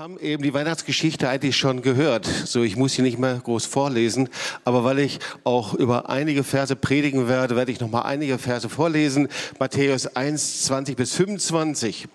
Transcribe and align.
haben 0.00 0.18
eben 0.18 0.42
die 0.42 0.54
Weihnachtsgeschichte 0.54 1.28
eigentlich 1.28 1.58
schon 1.58 1.82
gehört. 1.82 2.24
So, 2.24 2.62
ich 2.62 2.74
muss 2.74 2.94
sie 2.94 3.02
nicht 3.02 3.18
mehr 3.18 3.34
groß 3.34 3.66
vorlesen, 3.66 4.30
aber 4.64 4.82
weil 4.82 4.98
ich 4.98 5.18
auch 5.44 5.74
über 5.74 6.08
einige 6.08 6.42
Verse 6.42 6.74
predigen 6.74 7.28
werde, 7.28 7.54
werde 7.54 7.70
ich 7.70 7.80
noch 7.80 7.90
mal 7.90 8.00
einige 8.00 8.38
Verse 8.38 8.66
vorlesen. 8.70 9.28
Matthäus 9.58 10.06
1, 10.16 10.64
20 10.64 10.96
bis 10.96 11.14
25. 11.16 12.08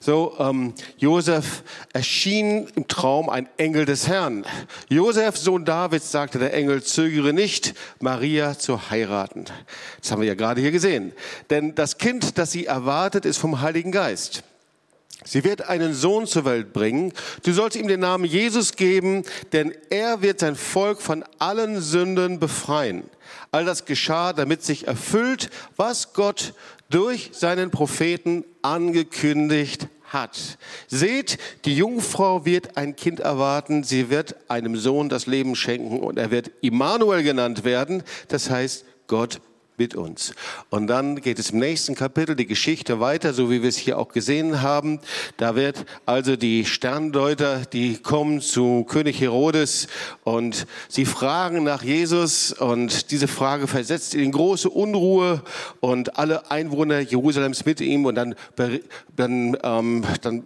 So, 0.00 0.34
ähm, 0.38 0.72
Josef 0.96 1.62
erschien 1.92 2.68
im 2.74 2.88
Traum 2.88 3.28
ein 3.28 3.50
Engel 3.58 3.84
des 3.84 4.08
Herrn. 4.08 4.46
Josef, 4.88 5.36
Sohn 5.36 5.66
Davids, 5.66 6.10
sagte 6.10 6.38
der 6.38 6.54
Engel, 6.54 6.82
zögere 6.82 7.34
nicht, 7.34 7.74
Maria 8.00 8.58
zu 8.58 8.88
heiraten. 8.88 9.44
Das 10.00 10.10
haben 10.10 10.22
wir 10.22 10.28
ja 10.28 10.34
gerade 10.34 10.62
hier 10.62 10.72
gesehen. 10.72 11.12
Denn 11.50 11.74
das 11.74 11.98
Kind, 11.98 12.38
das 12.38 12.52
sie 12.52 12.64
erwartet, 12.64 13.26
ist 13.26 13.36
vom 13.36 13.60
Heiligen 13.60 13.92
Geist. 13.92 14.42
Sie 15.24 15.44
wird 15.44 15.68
einen 15.68 15.94
Sohn 15.94 16.26
zur 16.26 16.44
Welt 16.44 16.72
bringen. 16.72 17.12
Du 17.42 17.52
sollst 17.52 17.76
ihm 17.76 17.88
den 17.88 18.00
Namen 18.00 18.24
Jesus 18.24 18.76
geben, 18.76 19.24
denn 19.52 19.74
er 19.90 20.22
wird 20.22 20.40
sein 20.40 20.56
Volk 20.56 21.00
von 21.00 21.24
allen 21.38 21.80
Sünden 21.80 22.38
befreien. 22.38 23.04
All 23.50 23.64
das 23.64 23.86
geschah, 23.86 24.32
damit 24.32 24.62
sich 24.62 24.86
erfüllt, 24.86 25.50
was 25.76 26.12
Gott 26.12 26.54
durch 26.90 27.30
seinen 27.32 27.70
Propheten 27.70 28.44
angekündigt 28.62 29.88
hat. 30.04 30.58
Seht, 30.86 31.38
die 31.64 31.76
Jungfrau 31.76 32.44
wird 32.44 32.76
ein 32.76 32.94
Kind 32.94 33.20
erwarten, 33.20 33.82
sie 33.82 34.10
wird 34.10 34.36
einem 34.48 34.76
Sohn 34.76 35.08
das 35.08 35.26
Leben 35.26 35.56
schenken 35.56 36.00
und 36.00 36.18
er 36.18 36.30
wird 36.30 36.50
Immanuel 36.60 37.22
genannt 37.22 37.64
werden, 37.64 38.02
das 38.28 38.50
heißt 38.50 38.84
Gott 39.08 39.40
mit 39.78 39.94
uns. 39.94 40.34
Und 40.70 40.86
dann 40.86 41.20
geht 41.20 41.38
es 41.38 41.50
im 41.50 41.58
nächsten 41.58 41.94
Kapitel 41.94 42.36
die 42.36 42.46
Geschichte 42.46 43.00
weiter, 43.00 43.32
so 43.32 43.50
wie 43.50 43.62
wir 43.62 43.68
es 43.68 43.76
hier 43.76 43.98
auch 43.98 44.08
gesehen 44.08 44.62
haben. 44.62 45.00
Da 45.36 45.54
wird 45.54 45.84
also 46.04 46.36
die 46.36 46.64
Sterndeuter, 46.64 47.62
die 47.72 47.98
kommen 47.98 48.40
zu 48.40 48.84
König 48.84 49.20
Herodes 49.20 49.88
und 50.24 50.66
sie 50.88 51.04
fragen 51.04 51.64
nach 51.64 51.82
Jesus 51.82 52.52
und 52.52 53.10
diese 53.10 53.28
Frage 53.28 53.66
versetzt 53.66 54.14
ihn 54.14 54.20
in 54.20 54.32
große 54.32 54.70
Unruhe 54.70 55.42
und 55.80 56.18
alle 56.18 56.50
Einwohner 56.50 57.00
Jerusalems 57.00 57.64
mit 57.64 57.80
ihm 57.80 58.06
und 58.06 58.14
dann, 58.14 58.34
dann, 59.14 59.56
ähm, 59.62 60.04
dann 60.20 60.44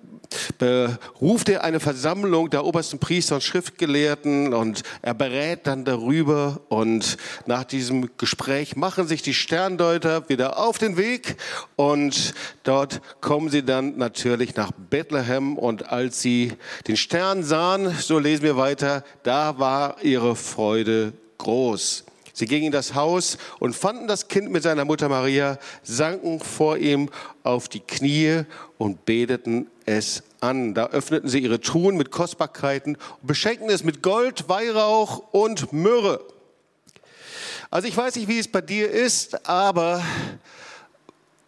beruft 0.58 1.48
er 1.48 1.64
eine 1.64 1.80
Versammlung 1.80 2.50
der 2.50 2.64
obersten 2.64 2.98
Priester 2.98 3.36
und 3.36 3.42
Schriftgelehrten 3.42 4.54
und 4.54 4.82
er 5.02 5.14
berät 5.14 5.66
dann 5.66 5.84
darüber 5.84 6.60
und 6.68 7.16
nach 7.46 7.64
diesem 7.64 8.10
Gespräch 8.16 8.76
machen 8.76 9.06
sich 9.06 9.22
die 9.22 9.34
Sterndeuter 9.34 10.28
wieder 10.28 10.58
auf 10.58 10.78
den 10.78 10.96
Weg 10.96 11.36
und 11.76 12.34
dort 12.62 13.00
kommen 13.20 13.48
sie 13.48 13.64
dann 13.64 13.96
natürlich 13.96 14.54
nach 14.54 14.70
Bethlehem 14.72 15.56
und 15.56 15.88
als 15.88 16.20
sie 16.22 16.52
den 16.86 16.96
Stern 16.96 17.42
sahen, 17.42 17.94
so 17.98 18.18
lesen 18.18 18.42
wir 18.42 18.56
weiter, 18.56 19.04
da 19.22 19.58
war 19.58 20.02
ihre 20.02 20.36
Freude 20.36 21.12
groß. 21.38 22.04
Sie 22.32 22.46
gingen 22.46 22.66
in 22.66 22.72
das 22.72 22.94
Haus 22.94 23.38
und 23.58 23.74
fanden 23.74 24.06
das 24.06 24.28
Kind 24.28 24.50
mit 24.50 24.62
seiner 24.62 24.84
Mutter 24.84 25.08
Maria, 25.08 25.58
sanken 25.82 26.40
vor 26.40 26.76
ihm 26.76 27.10
auf 27.42 27.68
die 27.68 27.80
Knie 27.80 28.42
und 28.78 29.04
beteten 29.04 29.68
es 29.86 30.22
an. 30.40 30.74
Da 30.74 30.88
öffneten 30.88 31.28
sie 31.28 31.40
ihre 31.40 31.60
Truhen 31.60 31.96
mit 31.96 32.10
Kostbarkeiten 32.10 32.96
und 33.20 33.26
beschenkten 33.26 33.70
es 33.70 33.84
mit 33.84 34.02
Gold, 34.02 34.48
Weihrauch 34.48 35.32
und 35.32 35.72
Myrrhe. 35.72 36.20
Also 37.70 37.86
ich 37.86 37.96
weiß 37.96 38.16
nicht, 38.16 38.28
wie 38.28 38.38
es 38.38 38.48
bei 38.48 38.60
dir 38.60 38.90
ist, 38.90 39.48
aber 39.48 40.02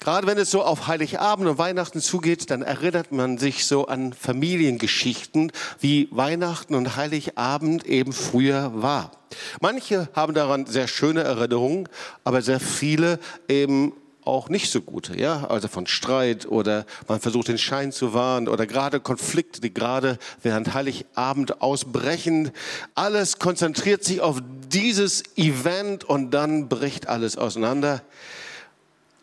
Gerade 0.02 0.26
wenn 0.26 0.36
es 0.36 0.50
so 0.50 0.64
auf 0.64 0.88
Heiligabend 0.88 1.48
und 1.48 1.58
Weihnachten 1.58 2.00
zugeht, 2.00 2.50
dann 2.50 2.62
erinnert 2.62 3.12
man 3.12 3.38
sich 3.38 3.66
so 3.66 3.86
an 3.86 4.12
Familiengeschichten, 4.12 5.52
wie 5.78 6.08
Weihnachten 6.10 6.74
und 6.74 6.96
Heiligabend 6.96 7.86
eben 7.86 8.12
früher 8.12 8.72
war. 8.82 9.12
Manche 9.60 10.08
haben 10.12 10.34
daran 10.34 10.66
sehr 10.66 10.88
schöne 10.88 11.22
Erinnerungen, 11.22 11.88
aber 12.24 12.42
sehr 12.42 12.58
viele 12.58 13.20
eben 13.48 13.92
auch 14.24 14.48
nicht 14.48 14.72
so 14.72 14.80
gute, 14.80 15.16
ja, 15.16 15.46
also 15.46 15.68
von 15.68 15.86
Streit 15.86 16.46
oder 16.46 16.84
man 17.06 17.20
versucht 17.20 17.46
den 17.46 17.58
Schein 17.58 17.92
zu 17.92 18.12
wahren 18.12 18.48
oder 18.48 18.66
gerade 18.66 18.98
Konflikte, 18.98 19.60
die 19.60 19.72
gerade 19.72 20.18
während 20.42 20.74
Heiligabend 20.74 21.62
ausbrechen. 21.62 22.50
Alles 22.96 23.38
konzentriert 23.38 24.02
sich 24.02 24.20
auf 24.20 24.40
dieses 24.68 25.22
Event 25.36 26.02
und 26.02 26.32
dann 26.32 26.68
bricht 26.68 27.06
alles 27.06 27.36
auseinander. 27.36 28.02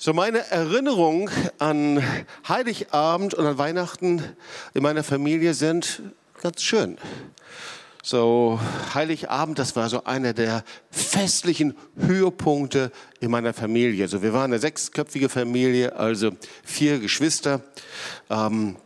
So 0.02 0.14
meine 0.14 0.50
Erinnerung 0.50 1.30
an 1.58 2.02
Heiligabend 2.48 3.34
und 3.34 3.46
an 3.46 3.58
Weihnachten 3.58 4.24
in 4.74 4.82
meiner 4.82 5.04
Familie 5.04 5.54
sind 5.54 6.02
ganz 6.42 6.64
schön. 6.64 6.98
So 8.02 8.62
Heiligabend, 8.94 9.60
das 9.60 9.76
war 9.76 9.90
so 9.90 10.06
einer 10.06 10.32
der 10.32 10.64
festlichen 10.90 11.76
Höhepunkte 11.98 12.94
in 13.20 13.30
meiner 13.30 13.54
Familie. 13.54 14.08
So 14.08 14.24
wir 14.24 14.32
waren 14.32 14.54
eine 14.54 14.60
sechsköpfige 14.60 15.28
Familie, 15.28 15.94
also 15.98 16.31
vier 16.64 17.00
Geschwister. 17.00 17.60
Ähm, 18.30 18.78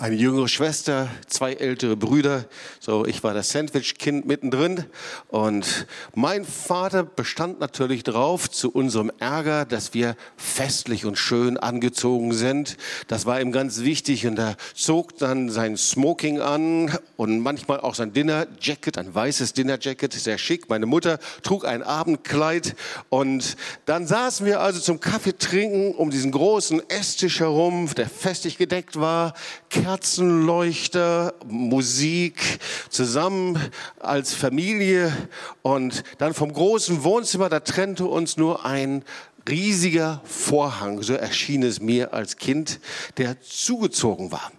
eine 0.00 0.16
jüngere 0.16 0.48
Schwester, 0.48 1.10
zwei 1.26 1.52
ältere 1.52 1.94
Brüder. 1.94 2.46
So, 2.80 3.04
ich 3.04 3.22
war 3.22 3.34
das 3.34 3.50
Sandwich-Kind 3.50 4.24
mittendrin. 4.24 4.86
Und 5.28 5.86
mein 6.14 6.46
Vater 6.46 7.02
bestand 7.04 7.60
natürlich 7.60 8.02
drauf, 8.02 8.50
zu 8.50 8.70
unserem 8.70 9.12
Ärger, 9.18 9.66
dass 9.66 9.92
wir 9.92 10.16
festlich 10.38 11.04
und 11.04 11.18
schön 11.18 11.58
angezogen 11.58 12.32
sind. 12.32 12.78
Das 13.08 13.26
war 13.26 13.42
ihm 13.42 13.52
ganz 13.52 13.80
wichtig. 13.80 14.26
Und 14.26 14.38
er 14.38 14.56
zog 14.74 15.18
dann 15.18 15.50
sein 15.50 15.76
Smoking 15.76 16.40
an 16.40 16.96
und 17.18 17.40
manchmal 17.40 17.80
auch 17.80 17.94
sein 17.94 18.14
Dinner-Jacket, 18.14 18.96
ein 18.96 19.14
weißes 19.14 19.52
Dinner-Jacket, 19.52 20.14
sehr 20.14 20.38
schick. 20.38 20.70
Meine 20.70 20.86
Mutter 20.86 21.18
trug 21.42 21.66
ein 21.66 21.82
Abendkleid. 21.82 22.74
Und 23.10 23.54
dann 23.84 24.06
saßen 24.06 24.46
wir 24.46 24.60
also 24.60 24.80
zum 24.80 24.98
Kaffee 24.98 25.36
trinken 25.36 25.94
um 25.94 26.08
diesen 26.08 26.32
großen 26.32 26.88
Esstisch 26.88 27.40
herum, 27.40 27.90
der 27.94 28.08
festlich 28.08 28.56
gedeckt 28.56 28.98
war. 28.98 29.34
Kerzenleuchter, 29.90 31.34
Musik, 31.48 32.60
zusammen 32.90 33.58
als 33.98 34.32
Familie 34.32 35.12
und 35.62 36.04
dann 36.18 36.32
vom 36.32 36.52
großen 36.52 37.02
Wohnzimmer, 37.02 37.48
da 37.48 37.58
trennte 37.58 38.04
uns 38.04 38.36
nur 38.36 38.64
ein 38.64 39.04
riesiger 39.48 40.20
Vorhang, 40.24 41.02
so 41.02 41.14
erschien 41.14 41.64
es 41.64 41.80
mir 41.80 42.14
als 42.14 42.36
Kind, 42.36 42.78
der 43.16 43.40
zugezogen 43.40 44.30
war. 44.30 44.52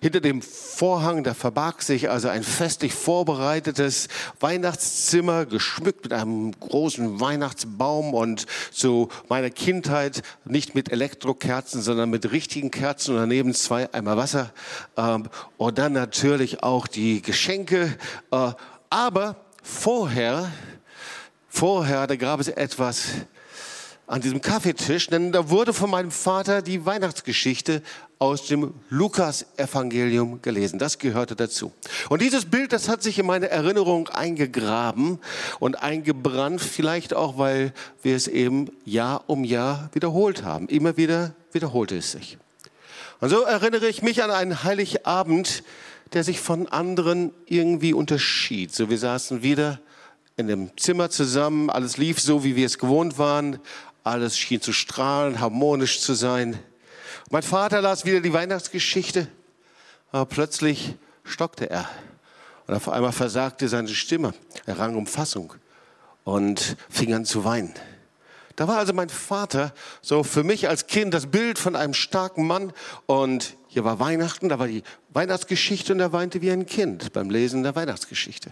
Hinter 0.00 0.20
dem 0.20 0.42
Vorhang, 0.42 1.24
da 1.24 1.34
verbarg 1.34 1.82
sich 1.82 2.10
also 2.10 2.28
ein 2.28 2.42
festlich 2.42 2.94
vorbereitetes 2.94 4.08
Weihnachtszimmer, 4.40 5.46
geschmückt 5.46 6.04
mit 6.04 6.12
einem 6.12 6.52
großen 6.58 7.20
Weihnachtsbaum 7.20 8.14
und 8.14 8.46
zu 8.70 9.08
meiner 9.28 9.50
Kindheit 9.50 10.22
nicht 10.44 10.74
mit 10.74 10.90
Elektrokerzen, 10.90 11.82
sondern 11.82 12.10
mit 12.10 12.32
richtigen 12.32 12.70
Kerzen 12.70 13.14
und 13.14 13.20
daneben 13.20 13.54
zwei 13.54 13.92
Eimer 13.92 14.16
Wasser. 14.16 14.52
Ähm, 14.96 15.28
und 15.56 15.78
dann 15.78 15.92
natürlich 15.92 16.62
auch 16.62 16.86
die 16.86 17.22
Geschenke. 17.22 17.96
Äh, 18.30 18.52
aber 18.88 19.36
vorher, 19.62 20.50
vorher, 21.48 22.06
da 22.06 22.16
gab 22.16 22.40
es 22.40 22.48
etwas, 22.48 23.04
an 24.10 24.20
diesem 24.20 24.40
Kaffeetisch, 24.40 25.06
denn 25.06 25.30
da 25.30 25.50
wurde 25.50 25.72
von 25.72 25.88
meinem 25.88 26.10
Vater 26.10 26.62
die 26.62 26.84
Weihnachtsgeschichte 26.84 27.80
aus 28.20 28.46
dem 28.46 28.74
Lukas-Evangelium 28.90 30.42
gelesen. 30.42 30.78
Das 30.78 30.98
gehörte 30.98 31.34
dazu. 31.34 31.72
Und 32.10 32.20
dieses 32.20 32.44
Bild, 32.44 32.70
das 32.72 32.86
hat 32.86 33.02
sich 33.02 33.18
in 33.18 33.24
meine 33.24 33.48
Erinnerung 33.48 34.10
eingegraben 34.10 35.18
und 35.58 35.82
eingebrannt, 35.82 36.60
vielleicht 36.60 37.14
auch, 37.14 37.38
weil 37.38 37.72
wir 38.02 38.14
es 38.14 38.28
eben 38.28 38.68
Jahr 38.84 39.24
um 39.26 39.42
Jahr 39.42 39.88
wiederholt 39.94 40.44
haben. 40.44 40.68
Immer 40.68 40.98
wieder 40.98 41.34
wiederholte 41.52 41.96
es 41.96 42.12
sich. 42.12 42.36
Und 43.20 43.30
so 43.30 43.40
erinnere 43.42 43.88
ich 43.88 44.02
mich 44.02 44.22
an 44.22 44.30
einen 44.30 44.64
Heiligabend, 44.64 45.62
der 46.12 46.22
sich 46.22 46.40
von 46.40 46.68
anderen 46.68 47.32
irgendwie 47.46 47.94
unterschied. 47.94 48.74
So, 48.74 48.90
wir 48.90 48.98
saßen 48.98 49.42
wieder 49.42 49.80
in 50.36 50.46
dem 50.46 50.76
Zimmer 50.76 51.08
zusammen, 51.08 51.70
alles 51.70 51.96
lief 51.96 52.20
so, 52.20 52.44
wie 52.44 52.54
wir 52.54 52.66
es 52.66 52.78
gewohnt 52.78 53.16
waren, 53.16 53.60
alles 54.04 54.36
schien 54.36 54.60
zu 54.60 54.74
strahlen, 54.74 55.40
harmonisch 55.40 56.00
zu 56.00 56.12
sein. 56.12 56.58
Mein 57.32 57.44
Vater 57.44 57.80
las 57.80 58.04
wieder 58.04 58.20
die 58.20 58.32
Weihnachtsgeschichte, 58.32 59.28
aber 60.10 60.26
plötzlich 60.26 60.96
stockte 61.22 61.70
er. 61.70 61.88
Und 62.66 62.74
auf 62.74 62.88
einmal 62.88 63.12
versagte 63.12 63.68
seine 63.68 63.86
Stimme. 63.86 64.34
Er 64.66 64.80
rang 64.80 64.96
um 64.96 65.06
Fassung 65.06 65.54
und 66.24 66.76
fing 66.88 67.14
an 67.14 67.24
zu 67.24 67.44
weinen. 67.44 67.72
Da 68.56 68.66
war 68.66 68.78
also 68.78 68.92
mein 68.92 69.10
Vater 69.10 69.72
so 70.02 70.24
für 70.24 70.42
mich 70.42 70.68
als 70.68 70.88
Kind 70.88 71.14
das 71.14 71.26
Bild 71.28 71.60
von 71.60 71.76
einem 71.76 71.94
starken 71.94 72.48
Mann. 72.48 72.72
Und 73.06 73.54
hier 73.68 73.84
war 73.84 74.00
Weihnachten, 74.00 74.48
da 74.48 74.58
war 74.58 74.66
die 74.66 74.82
Weihnachtsgeschichte 75.10 75.92
und 75.92 76.00
er 76.00 76.12
weinte 76.12 76.42
wie 76.42 76.50
ein 76.50 76.66
Kind 76.66 77.12
beim 77.12 77.30
Lesen 77.30 77.62
der 77.62 77.76
Weihnachtsgeschichte. 77.76 78.50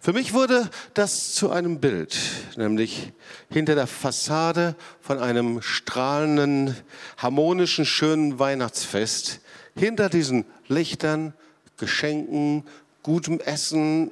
Für 0.00 0.12
mich 0.12 0.32
wurde 0.32 0.70
das 0.94 1.34
zu 1.34 1.50
einem 1.50 1.80
Bild, 1.80 2.16
nämlich 2.56 3.12
hinter 3.50 3.74
der 3.74 3.86
Fassade 3.86 4.74
von 5.00 5.18
einem 5.18 5.62
strahlenden, 5.62 6.76
harmonischen, 7.18 7.84
schönen 7.84 8.38
Weihnachtsfest, 8.38 9.40
hinter 9.74 10.08
diesen 10.08 10.44
Lichtern 10.68 11.34
Geschenken, 11.76 12.64
gutem 13.02 13.40
Essen, 13.40 14.10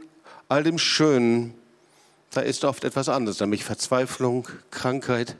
all 0.49 0.62
dem 0.62 0.79
Schönen, 0.79 1.55
da 2.31 2.41
ist 2.41 2.65
oft 2.65 2.85
etwas 2.85 3.09
anderes, 3.09 3.41
nämlich 3.41 3.65
Verzweiflung, 3.65 4.49
Krankheit, 4.71 5.37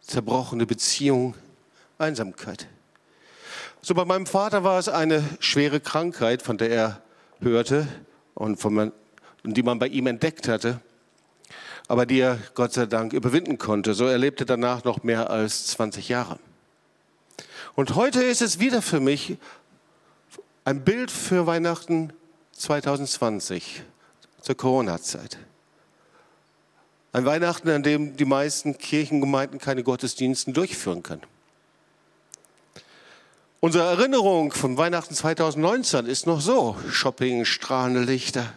zerbrochene 0.00 0.66
Beziehung, 0.66 1.34
Einsamkeit. 1.98 2.66
So 3.82 3.94
bei 3.94 4.04
meinem 4.04 4.26
Vater 4.26 4.64
war 4.64 4.78
es 4.78 4.88
eine 4.88 5.22
schwere 5.40 5.78
Krankheit, 5.78 6.42
von 6.42 6.58
der 6.58 6.70
er 6.70 7.02
hörte 7.40 7.86
und, 8.34 8.56
von 8.56 8.92
die 9.54 9.62
man 9.62 9.78
bei 9.78 9.88
ihm 9.88 10.06
entdeckt 10.06 10.48
hatte, 10.48 10.80
aber 11.88 12.06
die 12.06 12.20
er 12.20 12.38
Gott 12.54 12.72
sei 12.72 12.86
Dank 12.86 13.12
überwinden 13.12 13.58
konnte. 13.58 13.94
So 13.94 14.06
erlebte 14.06 14.46
danach 14.46 14.84
noch 14.84 15.02
mehr 15.02 15.30
als 15.30 15.66
20 15.68 16.08
Jahre. 16.08 16.38
Und 17.74 17.94
heute 17.94 18.22
ist 18.22 18.42
es 18.42 18.58
wieder 18.58 18.82
für 18.82 19.00
mich 19.00 19.36
ein 20.64 20.82
Bild 20.82 21.10
für 21.10 21.46
Weihnachten 21.46 22.12
2020, 22.52 23.82
zur 24.40 24.56
Corona-Zeit. 24.56 25.38
Ein 27.12 27.24
Weihnachten, 27.24 27.68
an 27.68 27.82
dem 27.82 28.16
die 28.16 28.24
meisten 28.24 28.76
Kirchengemeinden 28.78 29.58
keine 29.58 29.82
Gottesdiensten 29.82 30.54
durchführen 30.54 31.02
können. 31.02 31.22
Unsere 33.60 33.88
Erinnerung 33.88 34.52
von 34.52 34.76
Weihnachten 34.76 35.14
2019 35.14 36.06
ist 36.06 36.26
noch 36.26 36.40
so: 36.40 36.76
Shopping, 36.90 37.44
strahlende 37.44 38.00
Lichter, 38.00 38.52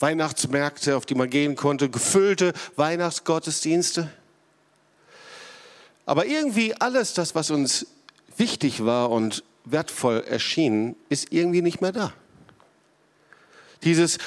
Weihnachtsmärkte, 0.00 0.96
auf 0.96 1.06
die 1.06 1.14
man 1.14 1.28
gehen 1.28 1.56
konnte, 1.56 1.90
gefüllte 1.90 2.52
Weihnachtsgottesdienste. 2.76 4.10
Aber 6.06 6.26
irgendwie 6.26 6.74
alles 6.80 7.14
das, 7.14 7.34
was 7.34 7.50
uns 7.50 7.86
wichtig 8.36 8.84
war 8.84 9.10
und 9.10 9.44
wertvoll 9.64 10.24
erschien, 10.26 10.96
ist 11.08 11.32
irgendwie 11.32 11.62
nicht 11.62 11.80
mehr 11.80 11.92
da. 11.92 12.12
Dieses 13.82 14.18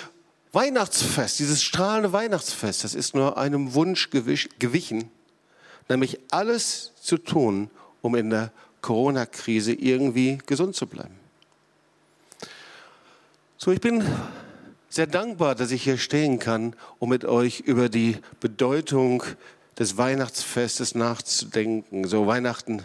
Weihnachtsfest, 0.52 1.40
dieses 1.40 1.64
strahlende 1.64 2.12
Weihnachtsfest, 2.12 2.84
das 2.84 2.94
ist 2.94 3.16
nur 3.16 3.38
einem 3.38 3.74
Wunsch 3.74 4.10
gewichen, 4.10 5.10
nämlich 5.88 6.20
alles 6.30 6.92
zu 7.02 7.18
tun, 7.18 7.70
um 8.02 8.16
in 8.16 8.30
der 8.30 8.52
Corona-Krise 8.82 9.74
irgendwie 9.74 10.40
gesund 10.46 10.76
zu 10.76 10.88
bleiben. 10.88 11.16
So, 13.58 13.72
ich 13.72 13.80
bin 13.80 14.04
sehr 14.92 15.08
dankbar, 15.08 15.56
dass 15.56 15.72
ich 15.72 15.84
hier 15.84 15.98
stehen 15.98 16.38
kann, 16.38 16.76
um 17.00 17.10
mit 17.10 17.24
euch 17.24 17.62
über 17.62 17.88
die 17.88 18.18
Bedeutung 18.42 19.24
des 19.80 19.98
Weihnachtsfestes 19.98 20.96
nachzudenken. 20.96 22.06
So 22.06 22.28
Weihnachten, 22.28 22.84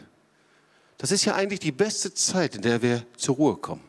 das 0.99 1.11
ist 1.11 1.25
ja 1.25 1.35
eigentlich 1.35 1.61
die 1.61 1.73
beste 1.73 2.15
Zeit, 2.15 2.55
in 2.55 2.63
der 2.63 2.81
wir 2.81 3.05
zur 3.17 3.35
Ruhe 3.35 3.57
kommen, 3.57 3.83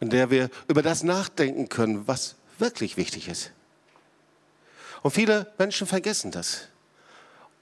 in 0.00 0.10
der 0.10 0.30
wir 0.30 0.50
über 0.66 0.82
das 0.82 1.04
nachdenken 1.04 1.68
können, 1.68 2.08
was 2.08 2.34
wirklich 2.58 2.96
wichtig 2.96 3.28
ist. 3.28 3.52
Und 5.02 5.12
viele 5.12 5.52
Menschen 5.58 5.86
vergessen 5.86 6.32
das. 6.32 6.62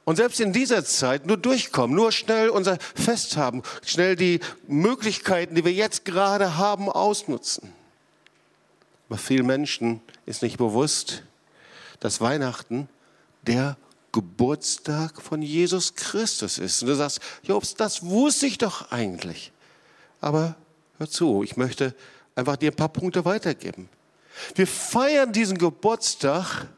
Und 0.04 0.16
selbst 0.16 0.40
in 0.40 0.54
dieser 0.54 0.84
Zeit 0.84 1.26
nur 1.26 1.36
durchkommen, 1.36 1.94
nur 1.94 2.12
schnell 2.12 2.48
unser 2.48 2.78
Fest 2.94 3.36
haben, 3.36 3.62
schnell 3.84 4.16
die 4.16 4.40
Möglichkeiten, 4.66 5.54
die 5.54 5.64
wir 5.64 5.72
jetzt 5.72 6.06
gerade 6.06 6.56
haben, 6.56 6.88
ausnutzen. 6.88 7.72
Aber 9.08 9.18
vielen 9.18 9.46
Menschen 9.46 10.00
ist 10.26 10.42
nicht 10.42 10.58
bewusst, 10.58 11.22
dass 12.00 12.20
Weihnachten 12.20 12.88
der 13.42 13.76
Geburtstag 14.12 15.20
von 15.20 15.42
Jesus 15.42 15.94
Christus 15.94 16.58
ist. 16.58 16.82
Und 16.82 16.88
du 16.88 16.94
sagst, 16.94 17.20
Jobs, 17.42 17.74
das 17.74 18.04
wusste 18.04 18.46
ich 18.46 18.58
doch 18.58 18.90
eigentlich. 18.92 19.52
Aber 20.20 20.56
hör 20.98 21.10
zu, 21.10 21.42
ich 21.42 21.56
möchte 21.56 21.94
einfach 22.34 22.56
dir 22.56 22.70
ein 22.70 22.76
paar 22.76 22.88
Punkte 22.88 23.24
weitergeben. 23.24 23.88
Wir 24.54 24.66
feiern 24.66 25.32
diesen 25.32 25.58
Geburtstag, 25.58 26.68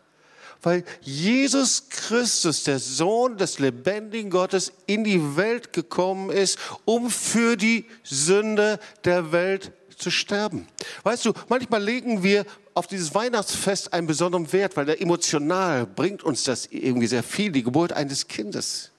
weil 0.63 0.85
Jesus 1.03 1.89
Christus, 1.91 2.65
der 2.65 2.79
Sohn 2.79 3.37
des 3.37 3.59
lebendigen 3.59 4.31
Gottes, 4.31 4.73
in 4.87 5.05
die 5.05 5.37
Welt 5.37 5.73
gekommen 5.73 6.31
ist, 6.31 6.59
um 6.85 7.11
für 7.11 7.57
die 7.57 7.87
Sünde 8.03 8.81
der 9.05 9.33
Welt 9.33 9.73
zu 9.97 10.11
sterben. 10.11 10.69
Weißt 11.03 11.25
du, 11.25 11.33
manchmal 11.49 11.83
legen 11.83 12.23
wir 12.23 12.45
auf 12.75 12.87
dieses 12.87 13.15
Weihnachtsfest 13.15 13.93
einen 13.93 14.07
besonderen 14.07 14.53
Wert, 14.53 14.77
weil 14.77 14.85
der 14.85 15.01
emotional 15.01 15.87
bringt 15.87 16.23
uns 16.23 16.45
das 16.45 16.67
irgendwie 16.67 17.07
sehr 17.07 17.23
viel, 17.23 17.51
die 17.51 17.63
Geburt 17.63 17.93
eines 17.93 18.29
Kindes. 18.29 18.91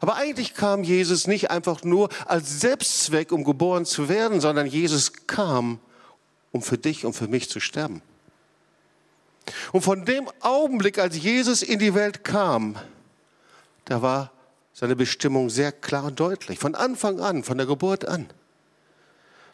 Aber 0.00 0.16
eigentlich 0.16 0.54
kam 0.54 0.82
Jesus 0.82 1.26
nicht 1.26 1.50
einfach 1.50 1.82
nur 1.84 2.08
als 2.26 2.60
Selbstzweck, 2.60 3.32
um 3.32 3.44
geboren 3.44 3.86
zu 3.86 4.08
werden, 4.08 4.40
sondern 4.40 4.66
Jesus 4.66 5.12
kam, 5.26 5.78
um 6.52 6.60
für 6.60 6.76
dich 6.76 7.06
und 7.06 7.14
für 7.14 7.28
mich 7.28 7.48
zu 7.48 7.60
sterben. 7.60 8.02
Und 9.72 9.82
von 9.82 10.04
dem 10.04 10.28
Augenblick, 10.40 10.98
als 10.98 11.16
Jesus 11.16 11.62
in 11.62 11.78
die 11.78 11.94
Welt 11.94 12.24
kam, 12.24 12.76
da 13.84 14.02
war 14.02 14.32
seine 14.72 14.96
Bestimmung 14.96 15.48
sehr 15.48 15.72
klar 15.72 16.04
und 16.04 16.20
deutlich. 16.20 16.58
Von 16.58 16.74
Anfang 16.74 17.20
an, 17.20 17.44
von 17.44 17.56
der 17.56 17.66
Geburt 17.66 18.06
an. 18.06 18.26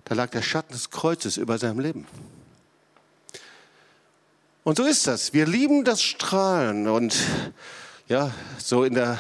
Da 0.04 0.14
lag 0.14 0.30
der 0.30 0.42
Schatten 0.42 0.72
des 0.72 0.90
Kreuzes 0.90 1.36
über 1.36 1.58
seinem 1.58 1.80
Leben. 1.80 2.06
Und 4.64 4.76
so 4.76 4.84
ist 4.84 5.06
das. 5.06 5.32
Wir 5.32 5.46
lieben 5.46 5.84
das 5.84 6.02
Strahlen 6.02 6.88
und 6.88 7.16
ja, 8.08 8.32
so 8.58 8.84
in 8.84 8.94
der 8.94 9.18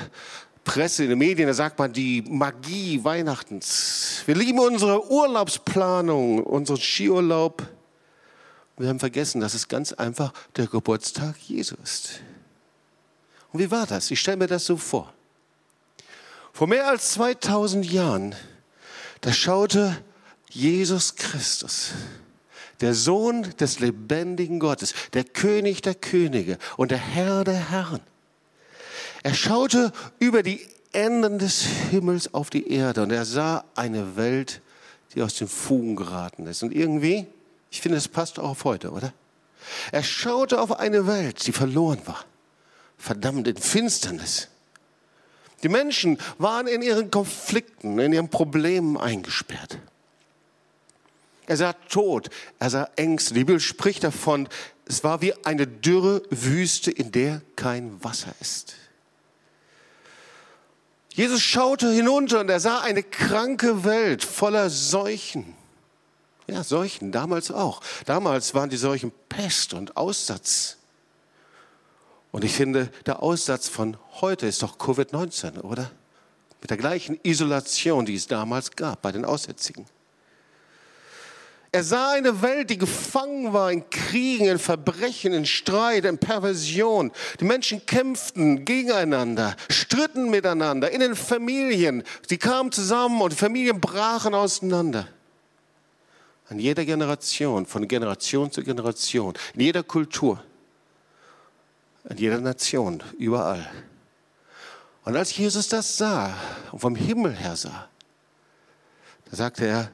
Presse, 0.64 1.02
in 1.04 1.10
den 1.10 1.18
Medien, 1.18 1.48
da 1.48 1.54
sagt 1.54 1.78
man 1.78 1.92
die 1.92 2.22
Magie 2.22 3.02
Weihnachtens. 3.02 4.22
Wir 4.26 4.36
lieben 4.36 4.60
unsere 4.60 5.10
Urlaubsplanung, 5.10 6.44
unseren 6.44 6.76
Skiurlaub. 6.76 7.62
Wir 8.76 8.88
haben 8.88 9.00
vergessen, 9.00 9.40
dass 9.40 9.54
es 9.54 9.66
ganz 9.66 9.92
einfach 9.92 10.32
der 10.56 10.66
Geburtstag 10.66 11.36
Jesu 11.38 11.74
ist. 11.82 12.20
Und 13.52 13.60
wie 13.60 13.70
war 13.70 13.86
das? 13.86 14.10
Ich 14.10 14.20
stelle 14.20 14.36
mir 14.36 14.46
das 14.46 14.64
so 14.64 14.76
vor. 14.76 15.12
Vor 16.52 16.68
mehr 16.68 16.86
als 16.86 17.12
2000 17.12 17.90
Jahren, 17.90 18.34
da 19.20 19.32
schaute 19.32 19.96
Jesus 20.54 21.16
Christus, 21.16 21.92
der 22.80 22.94
Sohn 22.94 23.42
des 23.58 23.80
lebendigen 23.80 24.60
Gottes, 24.60 24.94
der 25.12 25.24
König 25.24 25.82
der 25.82 25.94
Könige 25.94 26.58
und 26.76 26.90
der 26.90 26.98
Herr 26.98 27.44
der 27.44 27.70
Herren, 27.70 28.00
er 29.22 29.34
schaute 29.34 29.92
über 30.18 30.42
die 30.42 30.66
Enden 30.92 31.38
des 31.38 31.62
Himmels 31.62 32.34
auf 32.34 32.50
die 32.50 32.70
Erde 32.70 33.02
und 33.02 33.10
er 33.12 33.24
sah 33.24 33.64
eine 33.74 34.16
Welt, 34.16 34.60
die 35.14 35.22
aus 35.22 35.34
den 35.36 35.48
Fugen 35.48 35.96
geraten 35.96 36.46
ist. 36.46 36.62
Und 36.62 36.72
irgendwie, 36.74 37.26
ich 37.70 37.80
finde, 37.80 37.98
es 37.98 38.08
passt 38.08 38.38
auch 38.38 38.50
auf 38.50 38.64
heute, 38.64 38.90
oder? 38.90 39.12
Er 39.92 40.02
schaute 40.02 40.60
auf 40.60 40.78
eine 40.78 41.06
Welt, 41.06 41.46
die 41.46 41.52
verloren 41.52 42.00
war, 42.04 42.24
verdammt 42.98 43.46
in 43.46 43.56
Finsternis. 43.56 44.48
Die 45.62 45.68
Menschen 45.68 46.18
waren 46.38 46.66
in 46.66 46.82
ihren 46.82 47.10
Konflikten, 47.10 47.98
in 48.00 48.12
ihren 48.12 48.28
Problemen 48.28 48.96
eingesperrt. 48.98 49.78
Er 51.52 51.58
sah 51.58 51.74
Tod, 51.74 52.30
er 52.58 52.70
sah 52.70 52.88
Ängste. 52.96 53.34
Die 53.34 53.40
Bibel 53.40 53.60
spricht 53.60 54.04
davon, 54.04 54.48
es 54.86 55.04
war 55.04 55.20
wie 55.20 55.34
eine 55.44 55.66
dürre 55.66 56.22
Wüste, 56.30 56.90
in 56.90 57.12
der 57.12 57.42
kein 57.56 58.02
Wasser 58.02 58.34
ist. 58.40 58.74
Jesus 61.10 61.42
schaute 61.42 61.92
hinunter 61.92 62.40
und 62.40 62.48
er 62.48 62.58
sah 62.58 62.80
eine 62.80 63.02
kranke 63.02 63.84
Welt 63.84 64.24
voller 64.24 64.70
Seuchen. 64.70 65.52
Ja, 66.46 66.64
Seuchen, 66.64 67.12
damals 67.12 67.50
auch. 67.50 67.82
Damals 68.06 68.54
waren 68.54 68.70
die 68.70 68.78
Seuchen 68.78 69.12
Pest 69.28 69.74
und 69.74 69.94
Aussatz. 69.94 70.78
Und 72.30 72.44
ich 72.44 72.54
finde, 72.54 72.90
der 73.04 73.22
Aussatz 73.22 73.68
von 73.68 73.98
heute 74.22 74.46
ist 74.46 74.62
doch 74.62 74.78
Covid-19, 74.78 75.60
oder? 75.60 75.90
Mit 76.62 76.70
der 76.70 76.78
gleichen 76.78 77.20
Isolation, 77.22 78.06
die 78.06 78.14
es 78.14 78.26
damals 78.26 78.70
gab 78.70 79.02
bei 79.02 79.12
den 79.12 79.26
Aussätzigen. 79.26 79.84
Er 81.74 81.82
sah 81.82 82.12
eine 82.12 82.42
Welt, 82.42 82.68
die 82.68 82.76
gefangen 82.76 83.54
war 83.54 83.72
in 83.72 83.88
Kriegen, 83.88 84.44
in 84.44 84.58
Verbrechen, 84.58 85.32
in 85.32 85.46
Streit, 85.46 86.04
in 86.04 86.18
Perversion. 86.18 87.10
Die 87.40 87.46
Menschen 87.46 87.86
kämpften 87.86 88.66
gegeneinander, 88.66 89.56
stritten 89.70 90.28
miteinander 90.28 90.90
in 90.90 91.00
den 91.00 91.16
Familien. 91.16 92.02
Sie 92.28 92.36
kamen 92.36 92.72
zusammen 92.72 93.22
und 93.22 93.32
Familien 93.32 93.80
brachen 93.80 94.34
auseinander. 94.34 95.08
An 96.50 96.58
jeder 96.58 96.84
Generation, 96.84 97.64
von 97.64 97.88
Generation 97.88 98.52
zu 98.52 98.62
Generation, 98.62 99.32
in 99.54 99.60
jeder 99.60 99.82
Kultur, 99.82 100.44
in 102.06 102.18
jeder 102.18 102.38
Nation, 102.38 103.02
überall. 103.18 103.66
Und 105.04 105.16
als 105.16 105.34
Jesus 105.34 105.68
das 105.68 105.96
sah 105.96 106.36
und 106.70 106.80
vom 106.80 106.96
Himmel 106.96 107.34
her 107.34 107.56
sah, 107.56 107.88
da 109.30 109.36
sagte 109.38 109.64
er, 109.64 109.90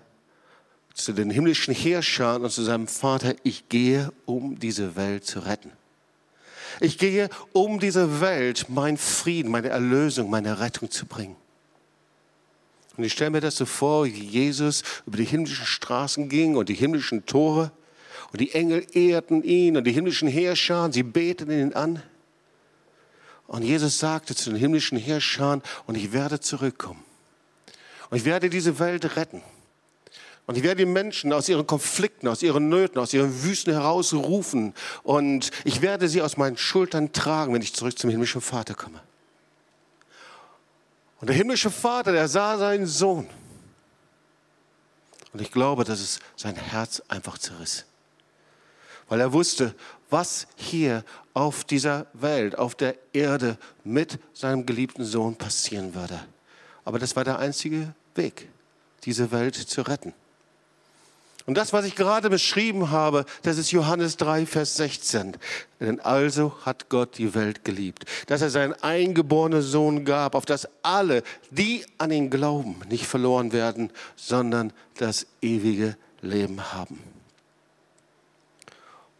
zu 0.99 1.13
den 1.13 1.31
himmlischen 1.31 1.73
Heerscharen 1.75 2.43
und 2.43 2.51
zu 2.51 2.63
seinem 2.63 2.89
Vater, 2.89 3.35
ich 3.45 3.69
gehe, 3.69 4.13
um 4.27 4.59
diese 4.59 4.97
Welt 4.97 5.25
zu 5.25 5.41
retten. 5.41 5.71
Ich 6.81 6.99
gehe, 6.99 7.29
um 7.53 7.81
diese 7.81 8.21
Welt 8.21 8.67
mein 8.69 8.97
Frieden, 8.97 9.51
meine 9.51 9.69
Erlösung, 9.69 10.29
meine 10.29 10.61
Rettung 10.61 10.91
zu 10.91 11.07
bringen. 11.07 11.37
Und 12.97 13.05
ich 13.05 13.13
stelle 13.13 13.31
mir 13.31 13.41
das 13.41 13.57
so 13.57 13.65
vor, 13.65 14.07
wie 14.07 14.11
Jesus 14.11 14.83
über 15.07 15.17
die 15.17 15.25
himmlischen 15.25 15.67
Straßen 15.67 16.29
ging 16.29 16.57
und 16.57 16.69
die 16.69 16.75
himmlischen 16.75 17.25
Tore 17.27 17.71
und 18.33 18.41
die 18.41 18.53
Engel 18.53 18.85
ehrten 18.93 19.45
ihn 19.45 19.77
und 19.77 19.85
die 19.85 19.93
himmlischen 19.93 20.29
Heerscharen, 20.29 20.93
sie 20.93 21.05
beteten 21.05 21.53
ihn 21.53 21.75
an. 21.75 22.03
Und 23.47 23.63
Jesus 23.63 24.01
sagte 24.01 24.35
zu 24.35 24.51
den 24.51 24.59
himmlischen 24.59 24.99
Heerscharen, 24.99 25.63
und 25.87 25.95
ich 25.95 26.13
werde 26.13 26.41
zurückkommen. 26.41 27.03
Und 28.11 28.19
ich 28.19 28.25
werde 28.25 28.51
diese 28.51 28.79
Welt 28.79 29.17
retten. 29.17 29.43
Und 30.49 30.57
ich 30.57 30.63
werde 30.63 30.79
die 30.79 30.91
Menschen 30.91 31.35
aus 31.35 31.47
ihren 31.51 31.67
Konflikten, 31.67 32.27
aus 32.27 32.43
ihren 32.43 32.71
Nöten, 32.71 32.99
aus 32.99 33.13
ihren 33.13 33.43
Wüsten 33.45 33.71
herausrufen. 33.75 34.73
Und 35.03 35.51
ich 35.65 35.83
werde 35.83 36.09
sie 36.09 36.23
aus 36.23 36.39
meinen 36.39 36.57
Schultern 36.57 37.13
tragen, 37.13 37.53
wenn 37.53 37.61
ich 37.61 37.75
zurück 37.75 37.99
zum 37.99 38.09
himmlischen 38.09 38.41
Vater 38.41 38.73
komme. 38.73 38.99
Und 41.21 41.29
der 41.29 41.37
himmlische 41.37 41.71
Vater, 41.71 42.13
der 42.13 42.29
sah 42.29 42.57
seinen 42.57 42.87
Sohn. 42.87 43.29
Und 45.35 45.43
ich 45.43 45.53
glaube, 45.53 45.85
dass 45.85 46.01
es 46.01 46.19
sein 46.35 46.57
Herz 46.57 47.03
einfach 47.09 47.37
zerriss. 47.37 47.85
Weil 49.11 49.21
er 49.21 49.35
wusste, 49.35 49.75
was 50.09 50.47
hier 50.57 51.05
auf 51.35 51.63
dieser 51.63 52.07
Welt, 52.15 52.57
auf 52.57 52.75
der 52.75 52.95
Erde 53.13 53.59
mit 53.85 54.19
seinem 54.33 54.65
geliebten 54.65 55.05
Sohn 55.05 55.37
passieren 55.37 55.95
würde. 55.95 56.19
Aber 56.87 56.99
das 56.99 57.17
war 57.17 57.25
der 57.25 57.39
einzige 57.39 57.93
Weg, 58.15 58.49
diese 59.05 59.31
Welt 59.31 59.55
zu 59.55 59.83
retten. 59.83 60.15
Und 61.49 61.55
das, 61.55 61.73
was 61.73 61.87
ich 61.87 61.95
gerade 61.95 62.29
beschrieben 62.29 62.91
habe, 62.91 63.25
das 63.41 63.57
ist 63.57 63.71
Johannes 63.71 64.19
3, 64.19 64.45
Vers 64.45 64.77
16. 64.77 65.35
Denn 65.81 65.99
also 65.99 66.53
hat 66.67 66.91
Gott 66.91 67.17
die 67.17 67.35
Welt 67.35 67.65
geliebt, 67.65 68.05
dass 68.27 68.43
er 68.43 68.51
seinen 68.51 68.75
eingeborenen 68.75 69.63
Sohn 69.63 70.05
gab, 70.05 70.35
auf 70.35 70.45
dass 70.45 70.69
alle, 70.83 71.23
die 71.51 71.87
an 71.97 72.11
ihn 72.11 72.29
glauben, 72.29 72.77
nicht 72.91 73.07
verloren 73.07 73.53
werden, 73.53 73.91
sondern 74.15 74.75
das 74.99 75.27
ewige 75.41 75.97
Leben 76.21 76.75
haben. 76.75 77.03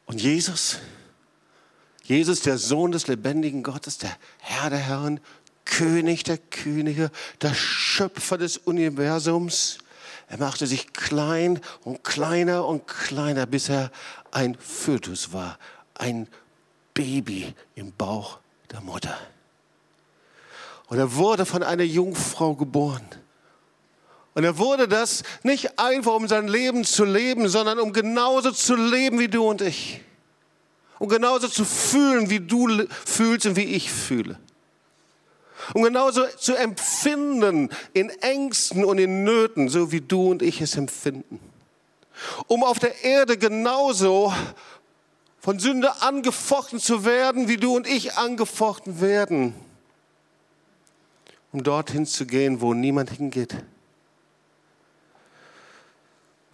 Und 0.05 0.21
Jesus, 0.21 0.81
Jesus, 2.05 2.43
der 2.43 2.59
Sohn 2.59 2.93
des 2.93 3.07
lebendigen 3.07 3.63
Gottes, 3.63 3.97
der 3.97 4.15
Herr 4.37 4.69
der 4.69 4.81
Herren, 4.81 5.21
König 5.65 6.25
der 6.25 6.37
Könige, 6.37 7.11
der 7.41 7.55
Schöpfer 7.55 8.37
des 8.37 8.59
Universums, 8.59 9.79
er 10.29 10.39
machte 10.39 10.67
sich 10.67 10.93
klein 10.93 11.61
und 11.85 12.05
kleiner 12.05 12.67
und 12.67 12.87
kleiner, 12.87 13.47
bis 13.47 13.71
er 13.71 13.91
ein 14.31 14.57
Fötus 14.57 15.33
war, 15.33 15.59
ein 15.95 16.29
Baby 16.93 17.55
im 17.75 17.93
Bauch 17.93 18.39
der 18.71 18.83
Mutter. 18.83 19.17
Und 20.89 20.99
er 20.99 21.15
wurde 21.15 21.47
von 21.47 21.63
einer 21.63 21.85
Jungfrau 21.85 22.55
geboren. 22.55 23.07
Und 24.35 24.45
er 24.45 24.59
wurde 24.59 24.87
das 24.87 25.23
nicht 25.43 25.79
einfach, 25.79 26.15
um 26.15 26.29
sein 26.29 26.47
Leben 26.47 26.85
zu 26.85 27.05
leben, 27.05 27.49
sondern 27.49 27.79
um 27.79 27.93
genauso 27.93 28.53
zu 28.53 28.77
leben 28.77 29.19
wie 29.19 29.29
du 29.29 29.49
und 29.49 29.63
ich. 29.63 30.03
Um 30.99 31.09
genauso 31.09 31.49
zu 31.49 31.65
fühlen, 31.65 32.29
wie 32.29 32.41
du 32.41 32.87
fühlst 33.05 33.47
und 33.47 33.57
wie 33.57 33.65
ich 33.65 33.91
fühle 33.91 34.39
um 35.75 35.83
genauso 35.83 36.25
zu 36.39 36.55
empfinden 36.55 37.71
in 37.93 38.11
Ängsten 38.11 38.85
und 38.85 38.99
in 38.99 39.25
Nöten, 39.25 39.69
so 39.69 39.93
wie 39.93 40.01
du 40.01 40.31
und 40.31 40.43
ich 40.43 40.61
es 40.61 40.77
empfinden. 40.77 41.41
Um 42.47 42.65
auf 42.65 42.79
der 42.79 43.05
Erde 43.05 43.39
genauso 43.39 44.33
von 45.41 45.59
Sünde 45.59 46.03
angefochten 46.03 46.79
zu 46.79 47.05
werden, 47.05 47.49
wie 47.49 47.57
du 47.57 47.77
und 47.77 47.87
ich 47.87 48.15
angefochten 48.15 49.01
werden. 49.01 49.55
Um 51.53 51.63
dorthin 51.63 52.07
zu 52.07 52.27
gehen, 52.27 52.61
wo 52.61 52.75
niemand 52.75 53.11
hingeht. 53.11 53.57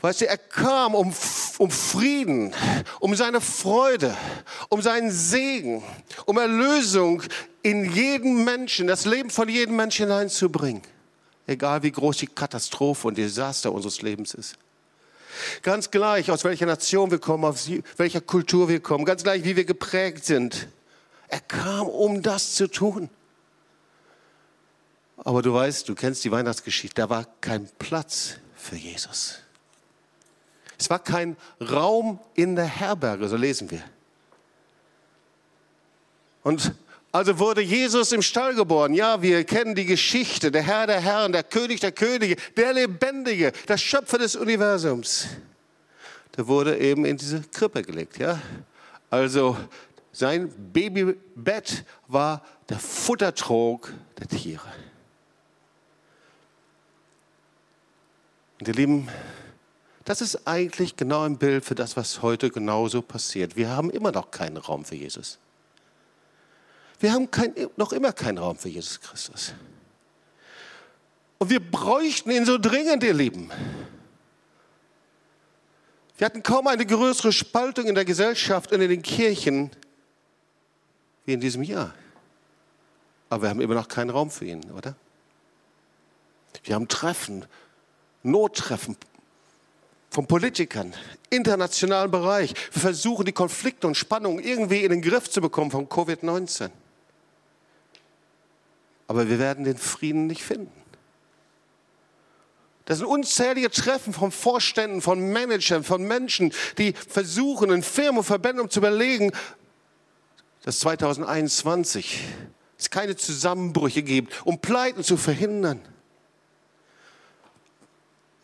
Weißt 0.04 0.20
du, 0.20 0.28
er 0.28 0.36
kam 0.36 0.94
um, 0.94 1.14
um 1.56 1.70
Frieden, 1.70 2.54
um 3.00 3.14
seine 3.14 3.40
Freude, 3.40 4.14
um 4.68 4.82
seinen 4.82 5.10
Segen, 5.10 5.82
um 6.26 6.36
Erlösung 6.36 7.22
in 7.62 7.90
jeden 7.90 8.44
Menschen, 8.44 8.86
das 8.86 9.06
Leben 9.06 9.30
von 9.30 9.48
jedem 9.48 9.76
Menschen 9.76 10.04
hineinzubringen. 10.08 10.82
Egal 11.46 11.82
wie 11.84 11.90
groß 11.90 12.18
die 12.18 12.26
Katastrophe 12.26 13.08
und 13.08 13.16
Desaster 13.16 13.72
unseres 13.72 14.02
Lebens 14.02 14.34
ist. 14.34 14.56
Ganz 15.62 15.90
gleich, 15.90 16.30
aus 16.30 16.44
welcher 16.44 16.66
Nation 16.66 17.10
wir 17.10 17.18
kommen, 17.18 17.46
aus 17.46 17.70
welcher 17.96 18.20
Kultur 18.20 18.68
wir 18.68 18.80
kommen, 18.80 19.06
ganz 19.06 19.22
gleich, 19.22 19.42
wie 19.44 19.56
wir 19.56 19.64
geprägt 19.64 20.26
sind. 20.26 20.68
Er 21.28 21.40
kam, 21.40 21.86
um 21.86 22.20
das 22.20 22.56
zu 22.56 22.70
tun. 22.70 23.08
Aber 25.16 25.40
du 25.40 25.54
weißt, 25.54 25.88
du 25.88 25.94
kennst 25.94 26.24
die 26.24 26.30
Weihnachtsgeschichte, 26.30 27.00
da 27.00 27.08
war 27.08 27.26
kein 27.40 27.70
Platz 27.78 28.34
für 28.54 28.76
Jesus. 28.76 29.38
Es 30.84 30.90
war 30.90 30.98
kein 30.98 31.38
Raum 31.62 32.18
in 32.34 32.56
der 32.56 32.66
Herberge, 32.66 33.26
so 33.26 33.36
lesen 33.36 33.70
wir. 33.70 33.82
Und 36.42 36.74
also 37.10 37.38
wurde 37.38 37.62
Jesus 37.62 38.12
im 38.12 38.20
Stall 38.20 38.54
geboren. 38.54 38.92
Ja, 38.92 39.22
wir 39.22 39.44
kennen 39.44 39.74
die 39.74 39.86
Geschichte. 39.86 40.50
Der 40.50 40.62
Herr 40.62 40.86
der 40.86 41.00
Herren, 41.00 41.32
der 41.32 41.42
König 41.42 41.80
der 41.80 41.92
Könige, 41.92 42.36
der 42.58 42.74
Lebendige, 42.74 43.52
der 43.66 43.78
Schöpfer 43.78 44.18
des 44.18 44.36
Universums. 44.36 45.26
Der 46.36 46.46
wurde 46.48 46.76
eben 46.76 47.06
in 47.06 47.16
diese 47.16 47.40
Krippe 47.40 47.80
gelegt. 47.80 48.18
Ja? 48.18 48.38
Also 49.08 49.56
sein 50.12 50.52
Babybett 50.70 51.86
war 52.08 52.44
der 52.68 52.78
Futtertrog 52.78 53.90
der 54.18 54.28
Tiere. 54.28 54.68
Und 58.60 58.68
ihr 58.68 58.74
Lieben, 58.74 59.08
das 60.04 60.20
ist 60.20 60.46
eigentlich 60.46 60.96
genau 60.96 61.22
ein 61.22 61.38
Bild 61.38 61.64
für 61.64 61.74
das, 61.74 61.96
was 61.96 62.20
heute 62.20 62.50
genauso 62.50 63.00
passiert. 63.00 63.56
Wir 63.56 63.70
haben 63.70 63.90
immer 63.90 64.12
noch 64.12 64.30
keinen 64.30 64.58
Raum 64.58 64.84
für 64.84 64.96
Jesus. 64.96 65.38
Wir 67.00 67.12
haben 67.12 67.30
kein, 67.30 67.54
noch 67.76 67.92
immer 67.92 68.12
keinen 68.12 68.38
Raum 68.38 68.56
für 68.56 68.68
Jesus 68.68 69.00
Christus. 69.00 69.54
Und 71.38 71.50
wir 71.50 71.60
bräuchten 71.60 72.30
ihn 72.30 72.44
so 72.44 72.58
dringend, 72.58 73.02
ihr 73.02 73.14
Lieben. 73.14 73.50
Wir 76.16 76.26
hatten 76.26 76.42
kaum 76.42 76.66
eine 76.68 76.86
größere 76.86 77.32
Spaltung 77.32 77.86
in 77.86 77.94
der 77.94 78.04
Gesellschaft 78.04 78.72
und 78.72 78.80
in 78.80 78.90
den 78.90 79.02
Kirchen 79.02 79.70
wie 81.24 81.32
in 81.32 81.40
diesem 81.40 81.62
Jahr. 81.62 81.94
Aber 83.30 83.42
wir 83.42 83.50
haben 83.50 83.60
immer 83.60 83.74
noch 83.74 83.88
keinen 83.88 84.10
Raum 84.10 84.30
für 84.30 84.44
ihn, 84.44 84.70
oder? 84.70 84.94
Wir 86.62 86.76
haben 86.76 86.88
Treffen, 86.88 87.46
Nottreffen, 88.22 88.96
von 90.14 90.28
Politikern, 90.28 90.94
internationalen 91.28 92.08
Bereich. 92.08 92.54
Wir 92.72 92.80
versuchen, 92.80 93.26
die 93.26 93.32
Konflikte 93.32 93.88
und 93.88 93.96
Spannungen 93.96 94.38
irgendwie 94.38 94.84
in 94.84 94.90
den 94.90 95.02
Griff 95.02 95.28
zu 95.28 95.40
bekommen 95.40 95.72
von 95.72 95.88
Covid-19. 95.88 96.70
Aber 99.08 99.28
wir 99.28 99.40
werden 99.40 99.64
den 99.64 99.76
Frieden 99.76 100.28
nicht 100.28 100.44
finden. 100.44 100.70
Das 102.84 102.98
sind 102.98 103.08
unzählige 103.08 103.70
Treffen 103.70 104.12
von 104.12 104.30
Vorständen, 104.30 105.00
von 105.02 105.32
Managern, 105.32 105.82
von 105.82 106.04
Menschen, 106.04 106.52
die 106.78 106.92
versuchen, 106.92 107.72
in 107.72 107.82
Firmen 107.82 108.18
und 108.18 108.24
Verbänden 108.24 108.70
zu 108.70 108.78
überlegen, 108.78 109.32
dass 110.62 110.78
2021 110.78 112.20
es 112.78 112.88
keine 112.88 113.16
Zusammenbrüche 113.16 114.04
gibt, 114.04 114.46
um 114.46 114.60
Pleiten 114.60 115.02
zu 115.02 115.16
verhindern. 115.16 115.80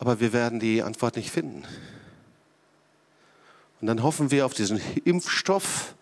Aber 0.01 0.19
wir 0.19 0.33
werden 0.33 0.59
die 0.59 0.81
Antwort 0.81 1.15
nicht 1.15 1.29
finden. 1.29 1.63
Und 3.79 3.87
dann 3.87 4.01
hoffen 4.01 4.31
wir 4.31 4.47
auf 4.47 4.55
diesen 4.55 4.81
Impfstoff 5.05 5.93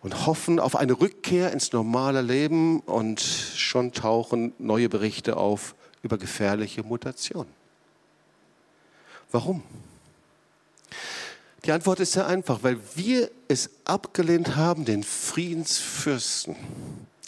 und 0.00 0.24
hoffen 0.24 0.58
auf 0.58 0.76
eine 0.76 0.98
Rückkehr 0.98 1.52
ins 1.52 1.70
normale 1.72 2.22
Leben 2.22 2.80
und 2.80 3.20
schon 3.20 3.92
tauchen 3.92 4.54
neue 4.58 4.88
Berichte 4.88 5.36
auf 5.36 5.74
über 6.02 6.16
gefährliche 6.16 6.84
Mutationen. 6.84 7.52
Warum? 9.30 9.62
Die 11.66 11.72
Antwort 11.72 12.00
ist 12.00 12.12
sehr 12.12 12.26
einfach, 12.26 12.62
weil 12.62 12.78
wir 12.94 13.30
es 13.48 13.68
abgelehnt 13.84 14.56
haben, 14.56 14.86
den 14.86 15.02
Friedensfürsten, 15.02 16.56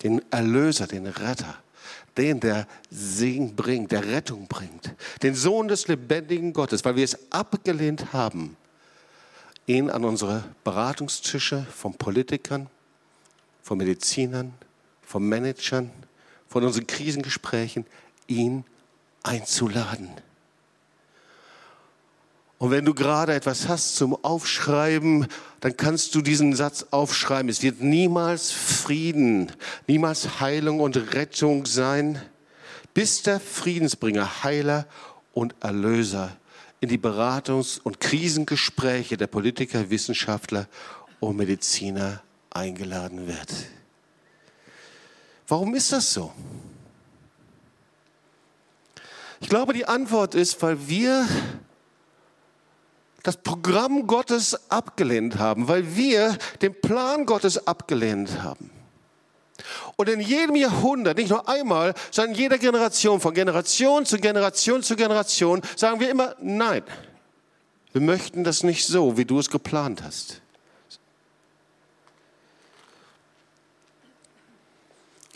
den 0.03 0.23
Erlöser, 0.33 0.87
den 0.87 1.07
Retter, 1.07 1.59
den, 2.17 2.41
der 2.41 2.67
Segen 2.91 3.57
bringt, 3.57 3.93
der 3.93 4.07
Rettung 4.07 4.47
bringt, 4.47 4.95
den 5.23 5.35
Sohn 5.35 5.69
des 5.69 5.89
lebendigen 5.89 6.53
Gottes, 6.53 6.85
weil 6.85 6.97
wir 6.97 7.05
es 7.05 7.33
abgelehnt 7.33 8.13
haben, 8.13 8.57
ihn 9.67 9.91
an 9.91 10.05
unsere 10.05 10.45
Beratungstische 10.63 11.67
von 11.75 11.95
Politikern, 11.95 12.69
von 13.63 13.79
Medizinern, 13.79 14.55
von 15.03 15.27
Managern, 15.29 15.91
von 16.49 16.65
unseren 16.65 16.87
Krisengesprächen, 16.87 17.87
ihn 18.27 18.65
einzuladen. 19.23 20.11
Und 22.59 22.71
wenn 22.71 22.85
du 22.85 22.95
gerade 22.95 23.35
etwas 23.35 23.69
hast 23.69 23.97
zum 23.97 24.17
Aufschreiben, 24.25 25.27
dann 25.61 25.77
kannst 25.77 26.15
du 26.15 26.23
diesen 26.23 26.55
Satz 26.55 26.87
aufschreiben. 26.91 27.49
Es 27.49 27.63
wird 27.63 27.81
niemals 27.81 28.53
Frieden, 28.53 29.53
niemals 29.87 30.41
Heilung 30.41 30.81
und 30.81 30.97
Rettung 31.15 31.67
sein, 31.67 32.23
bis 32.95 33.23
der 33.23 33.41
Friedensbringer, 33.41 34.45
Heiler 34.45 34.87
und 35.33 35.55
Erlöser 35.61 36.37
in 36.81 36.89
die 36.89 36.99
Beratungs- 36.99 37.81
und 37.83 37.99
Krisengespräche 37.99 39.17
der 39.17 39.27
Politiker, 39.27 39.91
Wissenschaftler 39.91 40.69
und 41.19 41.37
Mediziner 41.37 42.23
eingeladen 42.51 43.27
wird. 43.27 43.49
Warum 45.49 45.75
ist 45.75 45.93
das 45.93 46.13
so? 46.13 46.33
Ich 49.41 49.49
glaube, 49.49 49.73
die 49.73 49.87
Antwort 49.87 50.35
ist, 50.35 50.63
weil 50.63 50.89
wir 50.89 51.27
das 53.25 53.39
Programm 53.39 54.07
Gottes 54.07 54.71
abgelehnt 54.71 55.39
haben, 55.39 55.67
weil 55.67 55.97
wir 55.97 56.37
den 56.63 56.81
Plan 56.81 57.27
Gottes 57.27 57.67
abgelehnt 57.67 58.43
haben. 58.43 58.71
Und 59.97 60.09
in 60.09 60.21
jedem 60.21 60.57
Jahrhundert, 60.57 61.17
nicht 61.17 61.31
nur 61.31 61.49
einmal, 61.49 61.95
sondern 62.11 62.35
in 62.35 62.41
jeder 62.41 62.59
Generation, 62.59 63.21
von 63.21 63.35
Generation 63.35 64.05
zu 64.05 64.19
Generation 64.19 64.83
zu 64.83 64.95
Generation, 64.95 65.63
sagen 65.77 66.01
wir 66.01 66.11
immer, 66.11 66.37
nein, 66.41 66.83
wir 67.93 68.01
möchten 68.01 68.45
das 68.45 68.63
nicht 68.63 68.87
so, 68.87 69.17
wie 69.17 69.25
du 69.25 69.39
es 69.39 69.51
geplant 69.51 70.03
hast. 70.03 70.43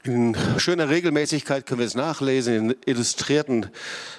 In 0.05 0.37
schöner 0.59 0.89
Regelmäßigkeit 0.89 1.67
können 1.67 1.81
wir 1.81 1.87
es 1.87 1.95
nachlesen, 1.95 2.71
in 2.71 2.77
Illustrierten, 2.87 3.67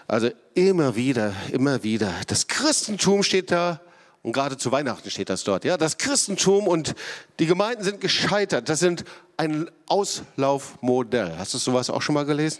also 0.07 0.29
immer 0.53 0.95
wieder, 0.95 1.33
immer 1.51 1.83
wieder. 1.83 2.13
Das 2.27 2.47
Christentum 2.47 3.23
steht 3.23 3.49
da, 3.51 3.79
und 4.21 4.33
gerade 4.33 4.57
zu 4.57 4.71
Weihnachten 4.71 5.09
steht 5.09 5.29
das 5.29 5.45
dort. 5.45 5.63
Ja, 5.63 5.77
das 5.77 5.97
Christentum 5.97 6.67
und 6.67 6.95
die 7.39 7.45
Gemeinden 7.45 7.83
sind 7.83 8.01
gescheitert. 8.01 8.67
Das 8.67 8.79
sind 8.79 9.05
ein 9.37 9.71
Auslaufmodell. 9.87 11.37
Hast 11.37 11.53
du 11.53 11.57
sowas 11.57 11.89
auch 11.89 12.01
schon 12.01 12.15
mal 12.15 12.25
gelesen? 12.25 12.59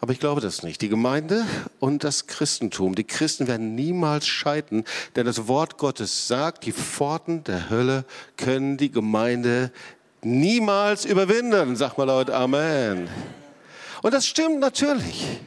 Aber 0.00 0.12
ich 0.12 0.20
glaube 0.20 0.40
das 0.40 0.62
nicht. 0.62 0.80
Die 0.80 0.88
Gemeinde 0.88 1.44
und 1.78 2.04
das 2.04 2.26
Christentum, 2.26 2.94
die 2.94 3.04
Christen 3.04 3.48
werden 3.48 3.74
niemals 3.74 4.26
scheitern, 4.26 4.84
denn 5.16 5.26
das 5.26 5.46
Wort 5.46 5.76
Gottes 5.76 6.26
sagt, 6.26 6.64
die 6.64 6.72
Pforten 6.72 7.44
der 7.44 7.68
Hölle 7.68 8.04
können 8.36 8.76
die 8.76 8.90
Gemeinde 8.90 9.72
niemals 10.22 11.04
überwinden. 11.04 11.76
Sag 11.76 11.98
mal 11.98 12.04
laut 12.04 12.30
Amen. 12.30 13.08
Und 14.02 14.14
das 14.14 14.26
stimmt 14.26 14.60
natürlich. 14.60 15.40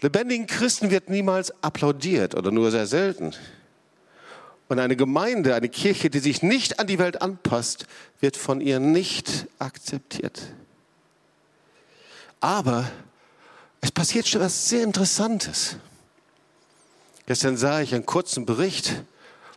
Lebendigen 0.00 0.46
Christen 0.46 0.90
wird 0.90 1.08
niemals 1.08 1.52
applaudiert 1.62 2.34
oder 2.34 2.50
nur 2.50 2.70
sehr 2.70 2.86
selten. 2.86 3.34
Und 4.68 4.78
eine 4.78 4.96
Gemeinde, 4.96 5.54
eine 5.54 5.68
Kirche, 5.68 6.10
die 6.10 6.18
sich 6.18 6.42
nicht 6.42 6.80
an 6.80 6.86
die 6.86 6.98
Welt 6.98 7.22
anpasst, 7.22 7.86
wird 8.20 8.36
von 8.36 8.60
ihr 8.60 8.80
nicht 8.80 9.46
akzeptiert. 9.58 10.42
Aber 12.40 12.90
es 13.80 13.92
passiert 13.92 14.26
schon 14.26 14.40
etwas 14.40 14.68
sehr 14.68 14.82
Interessantes. 14.82 15.76
Gestern 17.26 17.56
sah 17.56 17.80
ich 17.80 17.94
einen 17.94 18.06
kurzen 18.06 18.46
Bericht 18.46 19.02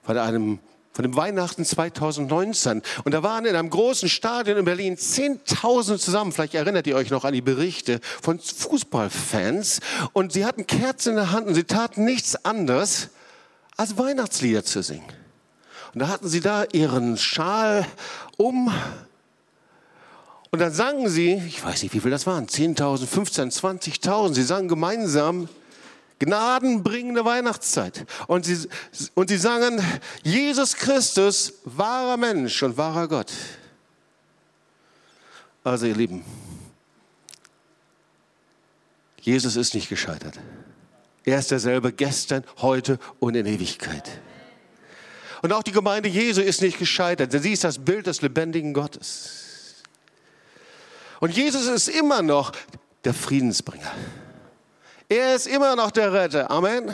von 0.04 0.18
einem 0.18 0.60
von 0.92 1.04
dem 1.04 1.16
Weihnachten 1.16 1.64
2019. 1.64 2.82
Und 3.04 3.14
da 3.14 3.24
waren 3.24 3.46
in 3.46 3.56
einem 3.56 3.70
großen 3.70 4.10
Stadion 4.10 4.58
in 4.58 4.66
Berlin 4.66 4.96
10.000 4.98 5.98
zusammen. 5.98 6.32
Vielleicht 6.32 6.56
erinnert 6.56 6.88
ihr 6.88 6.96
euch 6.96 7.10
noch 7.10 7.26
an 7.26 7.34
die 7.34 7.42
Berichte 7.42 8.00
von 8.22 8.40
Fußballfans. 8.40 9.80
Und 10.14 10.34
sie 10.34 10.46
hatten 10.46 10.68
Kerzen 10.68 11.10
in 11.12 11.16
der 11.16 11.32
Hand 11.32 11.48
und 11.48 11.56
sie 11.56 11.64
taten 11.64 12.06
nichts 12.06 12.44
anderes, 12.44 13.10
als 13.78 13.98
Weihnachtslieder 13.98 14.66
zu 14.66 14.82
singen. 14.84 15.06
Und 15.94 16.02
da 16.02 16.08
hatten 16.08 16.28
sie 16.28 16.42
da 16.42 16.66
ihren 16.72 17.18
Schal 17.18 17.86
um. 18.38 18.72
Und 20.52 20.60
dann 20.60 20.74
sangen 20.74 21.10
sie, 21.10 21.42
ich 21.48 21.64
weiß 21.64 21.84
nicht, 21.84 21.94
wie 21.94 22.00
viel 22.00 22.12
das 22.12 22.26
waren, 22.26 22.48
10.000, 22.48 23.08
15.000, 23.08 24.02
20.000. 24.02 24.34
Sie 24.34 24.44
sangen 24.44 24.68
gemeinsam 24.68 25.48
gnadenbringende 26.20 27.26
Weihnachtszeit. 27.26 28.06
Und 28.28 28.46
sie, 28.46 28.68
und 29.16 29.30
sie 29.30 29.38
sangen, 29.38 29.82
Jesus 30.24 30.76
Christus, 30.76 31.54
wahrer 31.64 32.18
Mensch 32.18 32.62
und 32.62 32.78
wahrer 32.78 33.08
Gott. 33.08 33.32
Also 35.64 35.86
ihr 35.86 35.96
Lieben, 35.96 36.24
Jesus 39.22 39.56
ist 39.56 39.74
nicht 39.74 39.90
gescheitert. 39.90 40.40
Er 41.26 41.40
ist 41.40 41.52
derselbe 41.52 41.92
gestern, 41.92 42.44
heute 42.58 42.98
und 43.20 43.36
in 43.36 43.46
Ewigkeit. 43.46 44.10
Und 45.42 45.54
auch 45.54 45.64
die 45.64 45.72
Gemeinde 45.72 46.10
Jesu 46.10 46.42
ist 46.42 46.62
nicht 46.62 46.80
gescheitert, 46.80 47.34
denn 47.34 47.42
sie 47.42 47.54
ist 47.54 47.64
das 47.64 47.78
Bild 47.78 48.08
des 48.08 48.22
lebendigen 48.22 48.74
Gottes. 48.74 49.84
Und 51.20 51.36
Jesus 51.36 51.68
ist 51.68 51.88
immer 51.90 52.22
noch 52.22 52.52
der 53.04 53.14
Friedensbringer. 53.14 53.92
Er 55.10 55.36
ist 55.36 55.48
immer 55.48 55.76
noch 55.76 55.90
der 55.90 56.14
Retter. 56.14 56.52
Amen. 56.52 56.94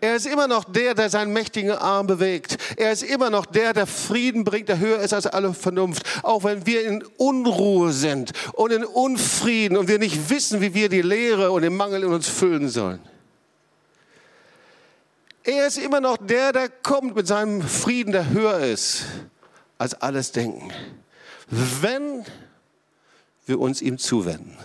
Er 0.00 0.16
ist 0.16 0.26
immer 0.26 0.48
noch 0.48 0.64
der, 0.64 0.94
der 0.94 1.10
seinen 1.10 1.34
mächtigen 1.34 1.72
Arm 1.72 2.06
bewegt. 2.06 2.56
Er 2.76 2.90
ist 2.90 3.02
immer 3.02 3.28
noch 3.28 3.44
der, 3.44 3.74
der 3.74 3.86
Frieden 3.86 4.44
bringt, 4.44 4.70
der 4.70 4.78
höher 4.78 4.98
ist 5.00 5.12
als 5.12 5.26
alle 5.26 5.52
Vernunft. 5.52 6.04
Auch 6.22 6.44
wenn 6.44 6.64
wir 6.64 6.86
in 6.86 7.04
Unruhe 7.18 7.92
sind 7.92 8.32
und 8.54 8.72
in 8.72 8.84
Unfrieden 8.84 9.76
und 9.76 9.88
wir 9.88 9.98
nicht 9.98 10.30
wissen, 10.30 10.62
wie 10.62 10.72
wir 10.72 10.88
die 10.88 11.02
Leere 11.02 11.50
und 11.50 11.62
den 11.62 11.76
Mangel 11.76 12.02
in 12.02 12.12
uns 12.12 12.28
füllen 12.28 12.70
sollen. 12.70 13.00
Er 15.42 15.66
ist 15.66 15.76
immer 15.76 16.00
noch 16.00 16.16
der, 16.16 16.52
der 16.52 16.70
kommt 16.70 17.14
mit 17.14 17.26
seinem 17.26 17.60
Frieden, 17.60 18.12
der 18.12 18.30
höher 18.30 18.60
ist 18.60 19.04
als 19.76 19.92
alles 20.00 20.32
Denken. 20.32 20.72
Wenn 21.48 22.24
wir 23.44 23.60
uns 23.60 23.82
ihm 23.82 23.98
zuwenden 23.98 24.56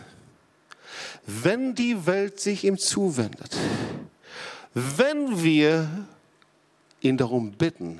wenn 1.29 1.75
die 1.75 2.07
Welt 2.07 2.39
sich 2.39 2.63
ihm 2.63 2.77
zuwendet, 2.77 3.55
wenn 4.73 5.43
wir 5.43 6.07
ihn 7.01 7.17
darum 7.17 7.51
bitten, 7.51 7.99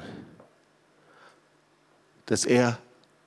dass 2.25 2.45
er 2.45 2.79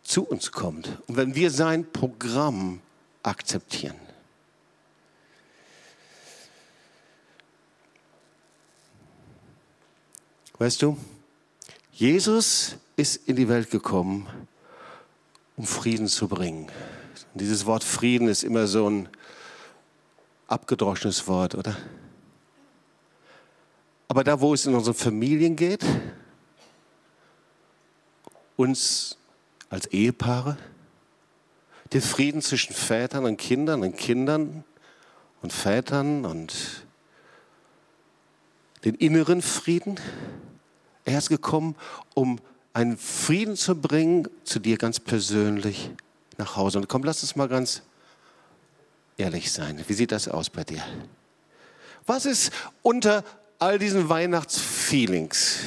zu 0.02 0.24
uns 0.24 0.50
kommt 0.50 0.98
und 1.06 1.16
wenn 1.16 1.34
wir 1.34 1.50
sein 1.50 1.90
Programm 1.92 2.80
akzeptieren. 3.22 3.96
Weißt 10.58 10.82
du, 10.82 10.96
Jesus 11.92 12.76
ist 12.96 13.28
in 13.28 13.36
die 13.36 13.48
Welt 13.48 13.70
gekommen, 13.70 14.26
um 15.56 15.66
Frieden 15.66 16.08
zu 16.08 16.28
bringen. 16.28 16.70
Und 17.32 17.40
dieses 17.40 17.66
Wort 17.66 17.84
Frieden 17.84 18.28
ist 18.28 18.42
immer 18.42 18.66
so 18.66 18.88
ein 18.88 19.08
abgedroschenes 20.52 21.26
Wort, 21.26 21.54
oder? 21.54 21.76
Aber 24.08 24.24
da, 24.24 24.40
wo 24.40 24.52
es 24.52 24.66
in 24.66 24.74
unseren 24.74 24.94
Familien 24.94 25.56
geht, 25.56 25.84
uns 28.56 29.16
als 29.70 29.86
Ehepaare, 29.86 30.58
den 31.92 32.02
Frieden 32.02 32.42
zwischen 32.42 32.74
Vätern 32.74 33.24
und 33.24 33.36
Kindern 33.36 33.82
und 33.82 33.96
Kindern 33.96 34.64
und 35.40 35.52
Vätern 35.52 36.24
und 36.24 36.84
den 38.84 38.94
inneren 38.94 39.42
Frieden. 39.42 39.98
Er 41.04 41.18
ist 41.18 41.28
gekommen, 41.28 41.74
um 42.14 42.38
einen 42.72 42.96
Frieden 42.96 43.56
zu 43.56 43.74
bringen 43.74 44.28
zu 44.44 44.58
dir 44.58 44.78
ganz 44.78 45.00
persönlich 45.00 45.90
nach 46.38 46.56
Hause. 46.56 46.78
Und 46.78 46.88
komm, 46.88 47.04
lass 47.04 47.22
uns 47.22 47.36
mal 47.36 47.48
ganz 47.48 47.82
ehrlich 49.16 49.52
sein. 49.52 49.82
Wie 49.86 49.92
sieht 49.94 50.12
das 50.12 50.28
aus 50.28 50.50
bei 50.50 50.64
dir? 50.64 50.82
Was 52.06 52.26
ist 52.26 52.52
unter 52.82 53.24
all 53.58 53.78
diesen 53.78 54.08
Weihnachtsfeelings, 54.08 55.58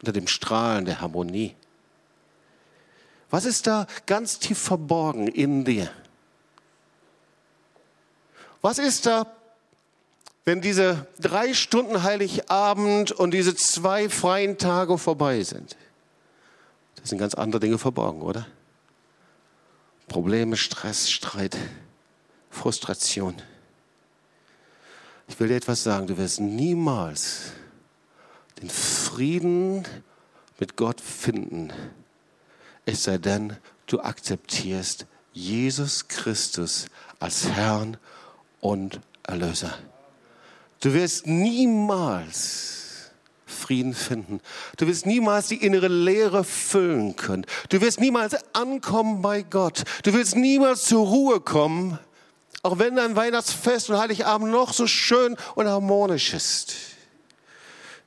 unter 0.00 0.12
dem 0.12 0.26
Strahlen 0.26 0.84
der 0.84 1.00
Harmonie? 1.00 1.54
Was 3.30 3.44
ist 3.44 3.66
da 3.66 3.86
ganz 4.06 4.38
tief 4.38 4.58
verborgen 4.58 5.28
in 5.28 5.64
dir? 5.64 5.90
Was 8.62 8.78
ist 8.78 9.06
da, 9.06 9.26
wenn 10.44 10.60
diese 10.60 11.06
drei 11.18 11.52
Stunden 11.52 12.02
Heiligabend 12.02 13.12
und 13.12 13.32
diese 13.32 13.54
zwei 13.54 14.08
freien 14.08 14.58
Tage 14.58 14.96
vorbei 14.96 15.42
sind? 15.42 15.76
Da 16.96 17.04
sind 17.04 17.18
ganz 17.18 17.34
andere 17.34 17.60
Dinge 17.60 17.78
verborgen, 17.78 18.22
oder? 18.22 18.46
Probleme, 20.08 20.56
Stress, 20.56 21.10
Streit. 21.10 21.56
Frustration. 22.56 23.36
Ich 25.28 25.38
will 25.38 25.48
dir 25.48 25.56
etwas 25.56 25.82
sagen, 25.82 26.06
du 26.06 26.16
wirst 26.16 26.40
niemals 26.40 27.52
den 28.60 28.70
Frieden 28.70 29.84
mit 30.58 30.76
Gott 30.76 31.00
finden, 31.00 31.72
es 32.86 33.04
sei 33.04 33.18
denn, 33.18 33.56
du 33.86 34.00
akzeptierst 34.00 35.06
Jesus 35.32 36.08
Christus 36.08 36.86
als 37.18 37.48
Herrn 37.48 37.98
und 38.60 39.00
Erlöser. 39.24 39.76
Du 40.80 40.94
wirst 40.94 41.26
niemals 41.26 43.10
Frieden 43.44 43.94
finden. 43.94 44.40
Du 44.76 44.86
wirst 44.86 45.04
niemals 45.04 45.48
die 45.48 45.64
innere 45.64 45.88
Leere 45.88 46.44
füllen 46.44 47.16
können. 47.16 47.44
Du 47.68 47.80
wirst 47.80 48.00
niemals 48.00 48.36
ankommen 48.54 49.22
bei 49.22 49.42
Gott. 49.42 49.82
Du 50.04 50.12
wirst 50.14 50.36
niemals 50.36 50.84
zur 50.84 51.06
Ruhe 51.06 51.40
kommen, 51.40 51.98
auch 52.62 52.78
wenn 52.78 52.96
dein 52.96 53.16
Weihnachtsfest 53.16 53.90
und 53.90 53.98
Heiligabend 53.98 54.50
noch 54.50 54.72
so 54.72 54.86
schön 54.86 55.36
und 55.54 55.66
harmonisch 55.66 56.34
ist. 56.34 56.74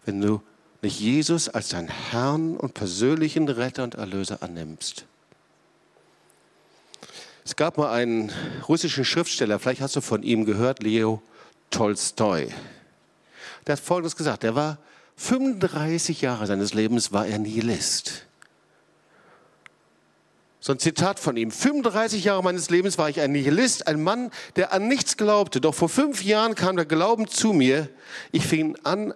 Wenn 0.06 0.22
du 0.22 0.42
nicht 0.82 1.00
Jesus 1.00 1.50
als 1.50 1.70
deinen 1.70 1.90
Herrn 1.90 2.58
und 2.58 2.74
persönlichen 2.74 3.48
Retter 3.48 3.84
und 3.84 3.96
Erlöser 3.96 4.42
annimmst. 4.42 5.06
Es 7.44 7.56
gab 7.56 7.78
mal 7.78 7.92
einen 7.92 8.32
russischen 8.68 9.04
Schriftsteller, 9.04 9.60
vielleicht 9.60 9.82
hast 9.82 9.96
du 9.96 10.02
von 10.02 10.24
ihm 10.24 10.46
gehört, 10.46 10.84
Leo 10.84 11.22
Tolstoi. 11.72 12.48
Der 13.66 13.74
hat 13.74 13.80
Folgendes 13.80 14.16
gesagt, 14.16 14.44
der 14.44 14.56
war 14.56 14.78
35 15.18 16.22
Jahre 16.22 16.48
seines 16.48 16.74
Lebens 16.74 17.12
war 17.12 17.28
er 17.28 17.40
Nihilist. 17.40 18.26
So 20.62 20.74
ein 20.74 20.80
Zitat 20.80 21.20
von 21.20 21.38
ihm. 21.38 21.52
35 21.52 22.26
Jahre 22.26 22.44
meines 22.44 22.70
Lebens 22.70 22.98
war 22.98 23.10
ich 23.10 23.22
ein 23.22 23.32
Nihilist, 23.32 23.88
ein 23.88 24.04
Mann, 24.04 24.30
der 24.58 24.74
an 24.74 24.88
nichts 24.90 25.16
glaubte. 25.16 25.62
Doch 25.62 25.74
vor 25.74 25.88
fünf 25.88 26.24
Jahren 26.24 26.56
kam 26.56 26.76
der 26.76 26.86
Glauben 26.86 27.28
zu 27.28 27.54
mir. 27.54 27.88
Ich 28.34 28.46
fing 28.46 28.76
an, 28.84 29.14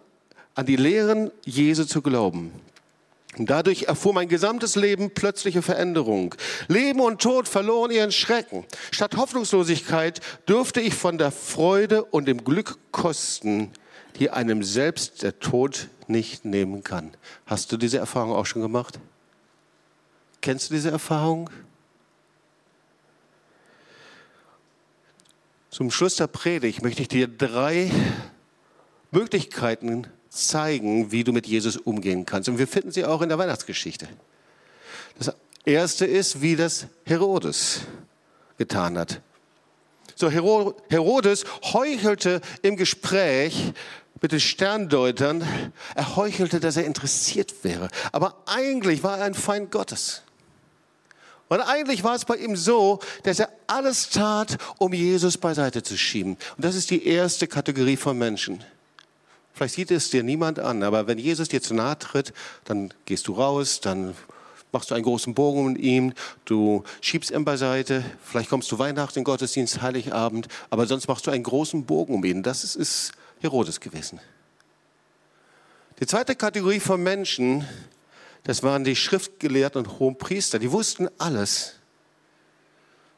an 0.55 0.65
die 0.65 0.77
Lehren 0.77 1.31
Jesu 1.43 1.83
zu 1.83 2.01
glauben. 2.01 2.53
Und 3.37 3.49
dadurch 3.49 3.83
erfuhr 3.83 4.13
mein 4.13 4.29
gesamtes 4.29 4.75
Leben 4.75 5.11
plötzliche 5.11 5.61
Veränderung. 5.61 6.35
Leben 6.67 7.01
und 7.01 7.21
Tod 7.21 7.49
verloren 7.49 7.91
ihren 7.91 8.11
Schrecken. 8.11 8.63
Statt 8.91 9.17
Hoffnungslosigkeit 9.17 10.21
durfte 10.45 10.79
ich 10.79 10.93
von 10.93 11.17
der 11.17 11.31
Freude 11.31 12.03
und 12.05 12.27
dem 12.27 12.43
Glück 12.43 12.77
kosten, 12.91 13.71
die 14.19 14.29
einem 14.29 14.63
selbst 14.63 15.23
der 15.23 15.39
Tod 15.39 15.89
nicht 16.07 16.45
nehmen 16.45 16.83
kann. 16.83 17.11
Hast 17.45 17.71
du 17.71 17.77
diese 17.77 17.97
Erfahrung 17.97 18.33
auch 18.33 18.45
schon 18.45 18.61
gemacht? 18.61 18.99
Kennst 20.43 20.69
du 20.69 20.73
diese 20.73 20.91
Erfahrung? 20.91 21.49
Zum 25.69 25.89
Schluss 25.89 26.17
der 26.17 26.27
Predigt 26.27 26.81
möchte 26.81 27.01
ich 27.01 27.07
dir 27.07 27.29
drei 27.29 27.89
Möglichkeiten 29.11 30.05
zeigen, 30.27 31.13
wie 31.13 31.23
du 31.23 31.31
mit 31.31 31.47
Jesus 31.47 31.77
umgehen 31.77 32.25
kannst. 32.25 32.49
Und 32.49 32.57
wir 32.57 32.67
finden 32.67 32.91
sie 32.91 33.05
auch 33.05 33.21
in 33.21 33.29
der 33.29 33.37
Weihnachtsgeschichte. 33.37 34.09
Das 35.17 35.33
erste 35.63 36.05
ist, 36.05 36.41
wie 36.41 36.57
das 36.57 36.87
Herodes 37.05 37.83
getan 38.57 38.97
hat. 38.97 39.21
So, 40.13 40.29
Herodes 40.29 41.45
heuchelte 41.71 42.41
im 42.63 42.75
Gespräch 42.75 43.71
mit 44.21 44.33
den 44.33 44.41
Sterndeutern, 44.41 45.47
er 45.95 46.15
heuchelte, 46.17 46.59
dass 46.59 46.75
er 46.75 46.83
interessiert 46.83 47.63
wäre. 47.63 47.87
Aber 48.11 48.43
eigentlich 48.45 49.03
war 49.03 49.19
er 49.19 49.23
ein 49.23 49.35
Feind 49.35 49.71
Gottes. 49.71 50.21
Und 51.53 51.61
eigentlich 51.61 52.03
war 52.03 52.15
es 52.15 52.25
bei 52.25 52.37
ihm 52.37 52.55
so, 52.55 52.97
dass 53.21 53.37
er 53.37 53.47
alles 53.67 54.09
tat, 54.09 54.57
um 54.79 54.91
Jesus 54.91 55.37
beiseite 55.37 55.83
zu 55.83 55.95
schieben. 55.95 56.35
Und 56.57 56.65
das 56.65 56.73
ist 56.73 56.89
die 56.89 57.05
erste 57.05 57.45
Kategorie 57.45 57.95
von 57.95 58.17
Menschen. 58.17 58.63
Vielleicht 59.53 59.75
sieht 59.75 59.91
es 59.91 60.09
dir 60.09 60.23
niemand 60.23 60.57
an, 60.57 60.81
aber 60.81 61.05
wenn 61.05 61.19
Jesus 61.19 61.49
dir 61.49 61.61
zu 61.61 61.75
nahe 61.75 61.99
tritt, 61.99 62.33
dann 62.63 62.91
gehst 63.05 63.27
du 63.27 63.33
raus, 63.33 63.81
dann 63.81 64.15
machst 64.71 64.89
du 64.89 64.95
einen 64.95 65.03
großen 65.03 65.35
Bogen 65.35 65.59
um 65.63 65.75
ihn, 65.75 66.15
du 66.45 66.83
schiebst 67.01 67.29
ihn 67.29 67.45
beiseite, 67.45 68.03
vielleicht 68.23 68.49
kommst 68.49 68.71
du 68.71 68.79
Weihnachten 68.79 69.19
in 69.19 69.23
Gottesdienst, 69.23 69.83
Heiligabend, 69.83 70.47
aber 70.71 70.87
sonst 70.87 71.07
machst 71.07 71.27
du 71.27 71.31
einen 71.31 71.43
großen 71.43 71.85
Bogen 71.85 72.15
um 72.15 72.25
ihn. 72.25 72.41
Das 72.41 72.63
ist, 72.63 72.75
ist 72.75 73.11
Herodes 73.41 73.79
gewesen. 73.79 74.19
Die 75.99 76.07
zweite 76.07 76.35
Kategorie 76.35 76.79
von 76.79 77.03
Menschen, 77.03 77.67
das 78.43 78.63
waren 78.63 78.83
die 78.83 78.95
Schriftgelehrten 78.95 79.85
und 79.85 79.99
Hohenpriester, 79.99 80.59
die 80.59 80.71
wussten 80.71 81.09
alles. 81.17 81.75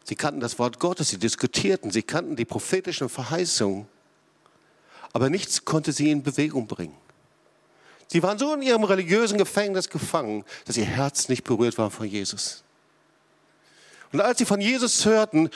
Sie 0.04 0.16
kannten 0.16 0.40
das 0.40 0.60
Wort 0.60 0.80
Gottes, 0.80 1.10
sie 1.10 1.18
diskutierten, 1.18 1.92
sie 1.92 2.04
kannten 2.04 2.36
die 2.36 2.46
prophetischen 2.46 3.10
Verheißungen, 3.10 3.88
aber 5.14 5.30
nichts 5.30 5.66
konnte 5.66 5.92
sie 5.92 6.12
in 6.12 6.22
Bewegung 6.22 6.68
bringen. 6.68 6.96
Sie 8.08 8.22
waren 8.22 8.38
so 8.38 8.54
in 8.54 8.62
ihrem 8.62 8.84
religiösen 8.84 9.40
Gefängnis 9.40 9.90
gefangen, 9.90 10.46
dass 10.66 10.78
ihr 10.78 10.86
Herz 10.86 11.28
nicht 11.28 11.44
berührt 11.44 11.78
war 11.80 11.90
von 11.90 12.06
Jesus. 12.06 12.64
Und 14.12 14.22
als 14.22 14.38
sie 14.38 14.46
von 14.46 14.62
Jesus 14.62 15.04
hörten, 15.06 15.50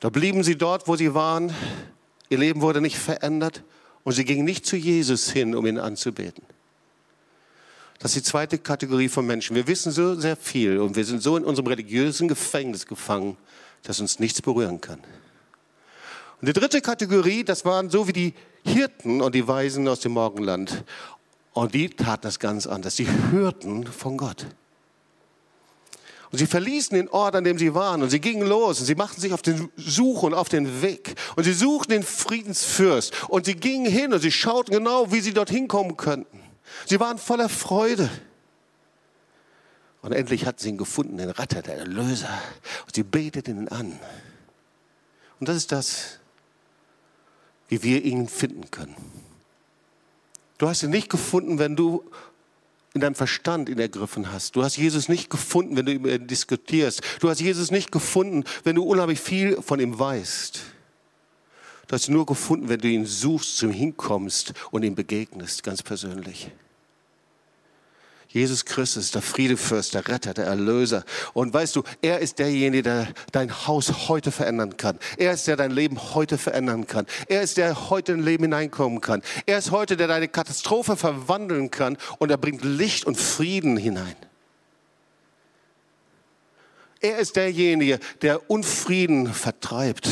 da 0.00 0.08
blieben 0.08 0.42
sie 0.42 0.56
dort, 0.56 0.88
wo 0.88 0.96
sie 0.96 1.12
waren, 1.12 1.54
Ihr 2.32 2.38
Leben 2.38 2.62
wurde 2.62 2.80
nicht 2.80 2.96
verändert 2.96 3.62
und 4.04 4.12
sie 4.14 4.24
gingen 4.24 4.46
nicht 4.46 4.64
zu 4.64 4.74
Jesus 4.74 5.30
hin, 5.30 5.54
um 5.54 5.66
ihn 5.66 5.78
anzubeten. 5.78 6.42
Das 8.02 8.16
ist 8.16 8.26
die 8.26 8.30
zweite 8.30 8.58
Kategorie 8.58 9.08
von 9.08 9.24
Menschen. 9.24 9.54
Wir 9.54 9.68
wissen 9.68 9.92
so 9.92 10.16
sehr 10.16 10.34
viel 10.34 10.80
und 10.80 10.96
wir 10.96 11.04
sind 11.04 11.22
so 11.22 11.36
in 11.36 11.44
unserem 11.44 11.68
religiösen 11.68 12.26
Gefängnis 12.26 12.84
gefangen, 12.84 13.36
dass 13.84 14.00
uns 14.00 14.18
nichts 14.18 14.42
berühren 14.42 14.80
kann. 14.80 14.98
Und 16.40 16.48
die 16.48 16.52
dritte 16.52 16.80
Kategorie, 16.80 17.44
das 17.44 17.64
waren 17.64 17.90
so 17.90 18.08
wie 18.08 18.12
die 18.12 18.34
Hirten 18.64 19.22
und 19.22 19.36
die 19.36 19.46
Weisen 19.46 19.86
aus 19.86 20.00
dem 20.00 20.12
Morgenland. 20.12 20.82
Und 21.52 21.74
die 21.74 21.90
taten 21.90 22.22
das 22.22 22.40
ganz 22.40 22.66
anders. 22.66 22.96
Sie 22.96 23.06
hörten 23.30 23.86
von 23.86 24.16
Gott. 24.16 24.46
Und 26.32 26.38
sie 26.38 26.46
verließen 26.46 26.96
den 26.96 27.08
Ort, 27.08 27.36
an 27.36 27.44
dem 27.44 27.56
sie 27.56 27.72
waren 27.72 28.02
und 28.02 28.10
sie 28.10 28.20
gingen 28.20 28.48
los 28.48 28.80
und 28.80 28.86
sie 28.86 28.96
machten 28.96 29.20
sich 29.20 29.32
auf 29.32 29.42
den 29.42 29.70
Suche 29.76 30.26
und 30.26 30.34
auf 30.34 30.48
den 30.48 30.82
Weg. 30.82 31.14
Und 31.36 31.44
sie 31.44 31.52
suchten 31.52 31.92
den 31.92 32.02
Friedensfürst 32.02 33.28
und 33.28 33.46
sie 33.46 33.54
gingen 33.54 33.86
hin 33.86 34.12
und 34.12 34.18
sie 34.18 34.32
schauten 34.32 34.74
genau, 34.74 35.12
wie 35.12 35.20
sie 35.20 35.32
dorthin 35.32 35.68
kommen 35.68 35.96
könnten. 35.96 36.41
Sie 36.86 37.00
waren 37.00 37.18
voller 37.18 37.48
Freude. 37.48 38.10
Und 40.02 40.12
endlich 40.12 40.46
hatten 40.46 40.58
sie 40.58 40.70
ihn 40.70 40.78
gefunden, 40.78 41.16
den 41.16 41.30
Retter, 41.30 41.62
den 41.62 41.78
Erlöser. 41.78 42.40
Und 42.86 42.94
sie 42.94 43.04
beteten 43.04 43.62
ihn 43.62 43.68
an. 43.68 43.98
Und 45.38 45.48
das 45.48 45.56
ist 45.56 45.72
das, 45.72 46.18
wie 47.68 47.82
wir 47.82 48.04
ihn 48.04 48.28
finden 48.28 48.70
können. 48.70 48.96
Du 50.58 50.68
hast 50.68 50.82
ihn 50.82 50.90
nicht 50.90 51.08
gefunden, 51.08 51.58
wenn 51.58 51.76
du 51.76 52.04
in 52.94 53.00
deinem 53.00 53.14
Verstand 53.14 53.68
ihn 53.68 53.78
ergriffen 53.78 54.32
hast. 54.32 54.54
Du 54.56 54.62
hast 54.62 54.76
Jesus 54.76 55.08
nicht 55.08 55.30
gefunden, 55.30 55.76
wenn 55.76 55.86
du 55.86 55.92
über 55.92 56.12
ihn 56.12 56.26
diskutierst. 56.26 57.00
Du 57.20 57.30
hast 57.30 57.40
Jesus 57.40 57.70
nicht 57.70 57.90
gefunden, 57.90 58.44
wenn 58.64 58.76
du 58.76 58.82
unheimlich 58.82 59.20
viel 59.20 59.62
von 59.62 59.80
ihm 59.80 59.98
weißt. 59.98 60.60
Du 61.92 61.96
hast 61.96 62.08
ihn 62.08 62.14
nur 62.14 62.24
gefunden, 62.24 62.70
wenn 62.70 62.80
du 62.80 62.88
ihn 62.88 63.04
suchst, 63.04 63.58
zu 63.58 63.66
ihm 63.66 63.72
hinkommst 63.72 64.54
und 64.70 64.82
ihm 64.82 64.94
begegnest, 64.94 65.62
ganz 65.62 65.82
persönlich. 65.82 66.50
Jesus 68.28 68.64
Christus, 68.64 69.10
der 69.10 69.20
Friedefürst, 69.20 69.92
der 69.92 70.08
Retter, 70.08 70.32
der 70.32 70.46
Erlöser. 70.46 71.04
Und 71.34 71.52
weißt 71.52 71.76
du, 71.76 71.82
er 72.00 72.20
ist 72.20 72.38
derjenige, 72.38 72.82
der 72.82 73.08
dein 73.32 73.66
Haus 73.66 74.08
heute 74.08 74.32
verändern 74.32 74.78
kann. 74.78 74.98
Er 75.18 75.32
ist 75.32 75.46
der, 75.46 75.58
der 75.58 75.68
dein 75.68 75.76
Leben 75.76 76.14
heute 76.14 76.38
verändern 76.38 76.86
kann. 76.86 77.04
Er 77.26 77.42
ist 77.42 77.58
der, 77.58 77.66
der 77.66 77.90
heute 77.90 78.12
in 78.12 78.18
dein 78.20 78.24
Leben 78.24 78.44
hineinkommen 78.44 79.02
kann. 79.02 79.20
Er 79.44 79.58
ist 79.58 79.70
heute, 79.70 79.98
der 79.98 80.08
deine 80.08 80.28
Katastrophe 80.28 80.96
verwandeln 80.96 81.70
kann 81.70 81.98
und 82.16 82.30
er 82.30 82.38
bringt 82.38 82.64
Licht 82.64 83.04
und 83.04 83.18
Frieden 83.18 83.76
hinein. 83.76 84.16
Er 87.02 87.18
ist 87.18 87.36
derjenige, 87.36 87.98
der 88.22 88.48
Unfrieden 88.48 89.34
vertreibt, 89.34 90.08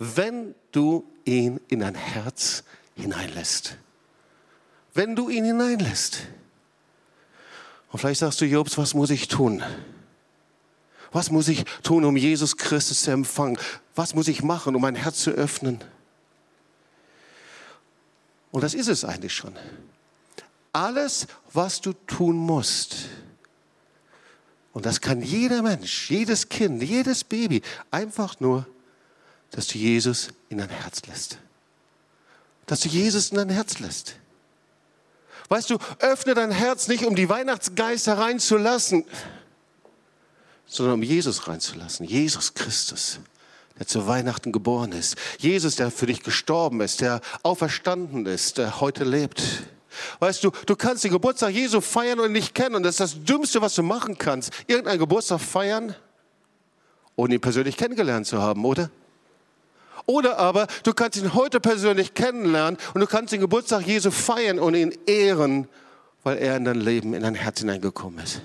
wenn 0.00 0.54
du 0.72 1.04
ihn 1.26 1.60
in 1.68 1.80
dein 1.80 1.94
Herz 1.94 2.64
hineinlässt. 2.96 3.76
Wenn 4.94 5.14
du 5.14 5.28
ihn 5.28 5.44
hineinlässt. 5.44 6.22
Und 7.92 7.98
vielleicht 7.98 8.20
sagst 8.20 8.40
du, 8.40 8.46
Jobs, 8.46 8.78
was 8.78 8.94
muss 8.94 9.10
ich 9.10 9.28
tun? 9.28 9.62
Was 11.12 11.30
muss 11.30 11.48
ich 11.48 11.64
tun, 11.82 12.04
um 12.04 12.16
Jesus 12.16 12.56
Christus 12.56 13.02
zu 13.02 13.10
empfangen? 13.10 13.58
Was 13.94 14.14
muss 14.14 14.26
ich 14.28 14.42
machen, 14.42 14.74
um 14.74 14.80
mein 14.80 14.94
Herz 14.94 15.18
zu 15.18 15.32
öffnen? 15.32 15.84
Und 18.52 18.62
das 18.64 18.72
ist 18.72 18.88
es 18.88 19.04
eigentlich 19.04 19.34
schon. 19.34 19.54
Alles, 20.72 21.26
was 21.52 21.80
du 21.80 21.92
tun 21.92 22.36
musst, 22.36 23.10
und 24.72 24.86
das 24.86 25.00
kann 25.00 25.20
jeder 25.20 25.62
Mensch, 25.62 26.10
jedes 26.10 26.48
Kind, 26.48 26.82
jedes 26.82 27.22
Baby, 27.22 27.60
einfach 27.90 28.40
nur, 28.40 28.66
dass 29.50 29.66
du 29.66 29.78
Jesus 29.78 30.28
in 30.48 30.58
dein 30.58 30.68
Herz 30.68 31.02
lässt. 31.06 31.38
Dass 32.66 32.80
du 32.80 32.88
Jesus 32.88 33.30
in 33.30 33.36
dein 33.36 33.50
Herz 33.50 33.78
lässt. 33.78 34.16
Weißt 35.48 35.70
du, 35.70 35.78
öffne 35.98 36.34
dein 36.34 36.52
Herz 36.52 36.86
nicht, 36.86 37.04
um 37.04 37.16
die 37.16 37.28
Weihnachtsgeister 37.28 38.16
reinzulassen, 38.18 39.04
sondern 40.64 40.94
um 40.94 41.02
Jesus 41.02 41.48
reinzulassen. 41.48 42.06
Jesus 42.06 42.54
Christus, 42.54 43.18
der 43.76 43.88
zu 43.88 44.06
Weihnachten 44.06 44.52
geboren 44.52 44.92
ist. 44.92 45.16
Jesus, 45.38 45.74
der 45.74 45.90
für 45.90 46.06
dich 46.06 46.22
gestorben 46.22 46.80
ist, 46.80 47.00
der 47.00 47.20
auferstanden 47.42 48.26
ist, 48.26 48.58
der 48.58 48.80
heute 48.80 49.02
lebt. 49.02 49.42
Weißt 50.20 50.44
du, 50.44 50.52
du 50.66 50.76
kannst 50.76 51.02
den 51.02 51.10
Geburtstag 51.10 51.50
Jesu 51.50 51.80
feiern 51.80 52.20
und 52.20 52.30
nicht 52.30 52.54
kennen. 52.54 52.76
Und 52.76 52.84
das 52.84 52.94
ist 52.94 53.00
das 53.00 53.24
Dümmste, 53.24 53.60
was 53.60 53.74
du 53.74 53.82
machen 53.82 54.18
kannst. 54.18 54.52
Irgendeinen 54.68 55.00
Geburtstag 55.00 55.40
feiern, 55.40 55.96
ohne 57.16 57.34
ihn 57.34 57.40
persönlich 57.40 57.76
kennengelernt 57.76 58.28
zu 58.28 58.40
haben, 58.40 58.64
oder? 58.64 58.88
Oder 60.10 60.38
aber 60.38 60.66
du 60.82 60.92
kannst 60.92 61.18
ihn 61.18 61.34
heute 61.34 61.60
persönlich 61.60 62.14
kennenlernen 62.14 62.80
und 62.94 63.00
du 63.00 63.06
kannst 63.06 63.32
den 63.32 63.40
Geburtstag 63.40 63.86
Jesu 63.86 64.10
feiern 64.10 64.58
und 64.58 64.74
ihn 64.74 64.92
ehren, 65.06 65.68
weil 66.24 66.38
er 66.38 66.56
in 66.56 66.64
dein 66.64 66.80
Leben, 66.80 67.14
in 67.14 67.22
dein 67.22 67.36
Herz 67.36 67.60
hineingekommen 67.60 68.18
ist. 68.18 68.42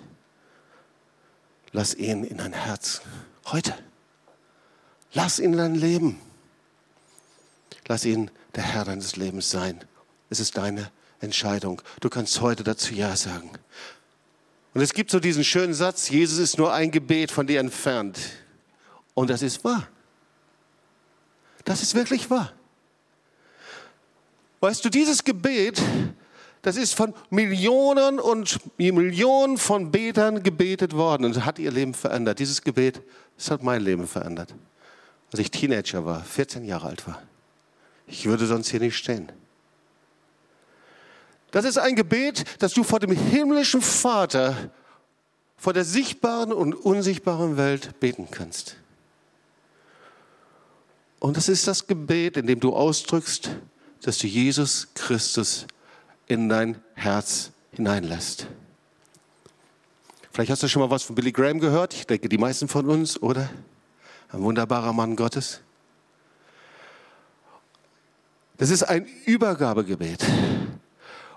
Lass 1.71 1.95
ihn 1.95 2.23
in 2.23 2.37
dein 2.37 2.53
Herz 2.53 3.01
heute. 3.47 3.73
Lass 5.13 5.39
ihn 5.39 5.53
in 5.53 5.57
dein 5.57 5.73
Leben. 5.73 6.19
Lass 7.87 8.05
ihn 8.05 8.29
der 8.53 8.61
Herr 8.61 8.85
deines 8.85 9.15
Lebens 9.15 9.49
sein. 9.49 9.83
Es 10.29 10.39
ist 10.39 10.57
deine 10.57 10.91
Entscheidung. 11.19 11.81
Du 11.99 12.09
kannst 12.09 12.41
heute 12.41 12.63
dazu 12.63 12.93
Ja 12.93 13.15
sagen. 13.15 13.49
Und 14.75 14.81
es 14.81 14.93
gibt 14.93 15.09
so 15.09 15.19
diesen 15.19 15.43
schönen 15.43 15.73
Satz, 15.73 16.09
Jesus 16.09 16.37
ist 16.37 16.59
nur 16.59 16.71
ein 16.71 16.91
Gebet 16.91 17.31
von 17.31 17.47
dir 17.47 17.59
entfernt. 17.59 18.19
Und 19.15 19.31
das 19.31 19.41
ist 19.41 19.63
wahr. 19.63 19.87
Das 21.65 21.81
ist 21.81 21.95
wirklich 21.95 22.29
wahr. 22.29 22.53
Weißt 24.61 24.85
du, 24.85 24.89
dieses 24.89 25.23
Gebet, 25.23 25.81
das 26.61 26.77
ist 26.77 26.93
von 26.93 27.13
Millionen 27.29 28.19
und 28.19 28.59
Millionen 28.77 29.57
von 29.57 29.91
Betern 29.91 30.41
gebetet 30.41 30.93
worden 30.93 31.25
und 31.25 31.45
hat 31.45 31.59
ihr 31.59 31.71
Leben 31.71 31.93
verändert. 31.93 32.39
Dieses 32.39 32.61
Gebet, 32.61 33.01
das 33.37 33.51
hat 33.51 33.61
mein 33.61 33.81
Leben 33.81 34.07
verändert. 34.07 34.55
Als 35.31 35.39
ich 35.39 35.51
Teenager 35.51 36.05
war, 36.05 36.23
14 36.23 36.63
Jahre 36.65 36.87
alt 36.87 37.05
war. 37.07 37.21
Ich 38.07 38.25
würde 38.25 38.45
sonst 38.45 38.69
hier 38.69 38.79
nicht 38.79 38.97
stehen. 38.97 39.31
Das 41.51 41.65
ist 41.65 41.77
ein 41.77 41.95
Gebet, 41.95 42.45
das 42.59 42.73
du 42.73 42.83
vor 42.83 42.99
dem 42.99 43.11
himmlischen 43.11 43.81
Vater, 43.81 44.71
vor 45.57 45.73
der 45.73 45.85
sichtbaren 45.85 46.51
und 46.51 46.73
unsichtbaren 46.73 47.57
Welt 47.57 47.99
beten 47.99 48.27
kannst. 48.29 48.77
Und 51.25 51.37
das 51.37 51.49
ist 51.49 51.67
das 51.67 51.87
Gebet, 51.87 52.37
in 52.37 52.45
dem 52.45 52.59
du 52.59 52.75
ausdrückst, 52.75 53.49
dass 54.03 54.19
du 54.19 54.27
Jesus 54.27 54.89
Christus 54.93 55.65
in 56.27 56.49
dein 56.49 56.79
Herz 56.93 57.49
hineinlässt. 57.71 58.45
Vielleicht 60.31 60.51
hast 60.51 60.61
du 60.61 60.67
schon 60.67 60.83
mal 60.83 60.91
was 60.91 61.01
von 61.01 61.15
Billy 61.15 61.31
Graham 61.31 61.59
gehört. 61.59 61.95
Ich 61.95 62.05
denke, 62.05 62.29
die 62.29 62.37
meisten 62.37 62.67
von 62.67 62.87
uns, 62.87 63.19
oder? 63.23 63.49
Ein 64.29 64.43
wunderbarer 64.43 64.93
Mann 64.93 65.15
Gottes. 65.15 65.61
Das 68.57 68.69
ist 68.69 68.83
ein 68.83 69.07
Übergabegebet. 69.25 70.23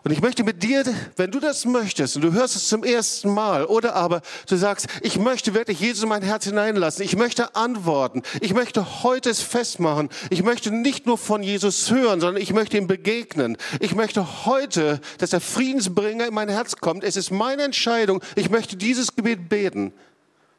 Und 0.08 0.14
ich 0.14 0.22
möchte 0.22 0.42
mit 0.42 0.62
dir, 0.62 0.84
wenn 1.16 1.30
du 1.30 1.38
das 1.38 1.66
möchtest 1.66 2.16
und 2.16 2.22
du 2.22 2.32
hörst 2.32 2.56
es 2.56 2.66
zum 2.68 2.82
ersten 2.82 3.28
Mal 3.28 3.66
oder 3.66 3.94
aber 3.94 4.22
du 4.48 4.56
sagst, 4.56 4.86
ich 5.02 5.18
möchte 5.18 5.52
wirklich 5.52 5.80
Jesus 5.80 6.02
in 6.02 6.08
mein 6.08 6.22
Herz 6.22 6.44
hineinlassen, 6.44 7.04
ich 7.04 7.14
möchte 7.14 7.54
antworten, 7.54 8.22
ich 8.40 8.54
möchte 8.54 9.02
heute 9.02 9.28
es 9.28 9.42
festmachen, 9.42 10.08
ich 10.30 10.42
möchte 10.42 10.70
nicht 10.70 11.04
nur 11.04 11.18
von 11.18 11.42
Jesus 11.42 11.90
hören, 11.90 12.22
sondern 12.22 12.42
ich 12.42 12.54
möchte 12.54 12.78
ihm 12.78 12.86
begegnen. 12.86 13.58
Ich 13.80 13.94
möchte 13.94 14.46
heute, 14.46 15.02
dass 15.18 15.28
der 15.28 15.42
Friedensbringer 15.42 16.26
in 16.26 16.32
mein 16.32 16.48
Herz 16.48 16.76
kommt. 16.76 17.04
Es 17.04 17.18
ist 17.18 17.30
meine 17.30 17.64
Entscheidung, 17.64 18.22
ich 18.34 18.48
möchte 18.48 18.78
dieses 18.78 19.14
Gebet 19.14 19.50
beten. 19.50 19.92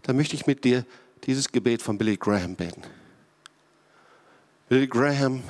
Dann 0.03 0.15
möchte 0.15 0.35
ich 0.35 0.45
mit 0.45 0.63
dir 0.63 0.85
dieses 1.23 1.51
Gebet 1.51 1.81
von 1.81 1.97
Billy 1.97 2.17
Graham 2.17 2.53
beten. 2.53 2.83
Billy 4.67 4.85
Graham 4.85 5.41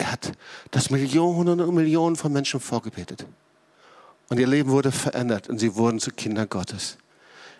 er 0.00 0.12
hat 0.12 0.32
das 0.70 0.88
Millionen 0.90 1.60
und 1.60 1.74
Millionen 1.74 2.16
von 2.16 2.32
Menschen 2.32 2.58
vorgebetet. 2.58 3.26
Und 4.30 4.38
ihr 4.38 4.46
Leben 4.46 4.70
wurde 4.70 4.92
verändert 4.92 5.48
und 5.50 5.58
sie 5.58 5.74
wurden 5.74 6.00
zu 6.00 6.10
Kindern 6.10 6.48
Gottes. 6.48 6.96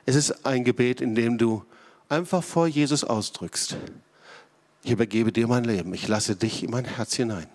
Es 0.06 0.14
ist 0.16 0.46
ein 0.46 0.64
Gebet, 0.64 1.02
in 1.02 1.14
dem 1.14 1.36
du 1.36 1.64
einfach 2.08 2.42
vor 2.42 2.66
Jesus 2.66 3.04
ausdrückst. 3.04 3.76
Ich 4.82 4.90
übergebe 4.90 5.32
dir 5.32 5.46
mein 5.48 5.64
Leben. 5.64 5.92
Ich 5.92 6.08
lasse 6.08 6.34
dich 6.34 6.62
in 6.62 6.70
mein 6.70 6.86
Herz 6.86 7.14
hinein. 7.14 7.46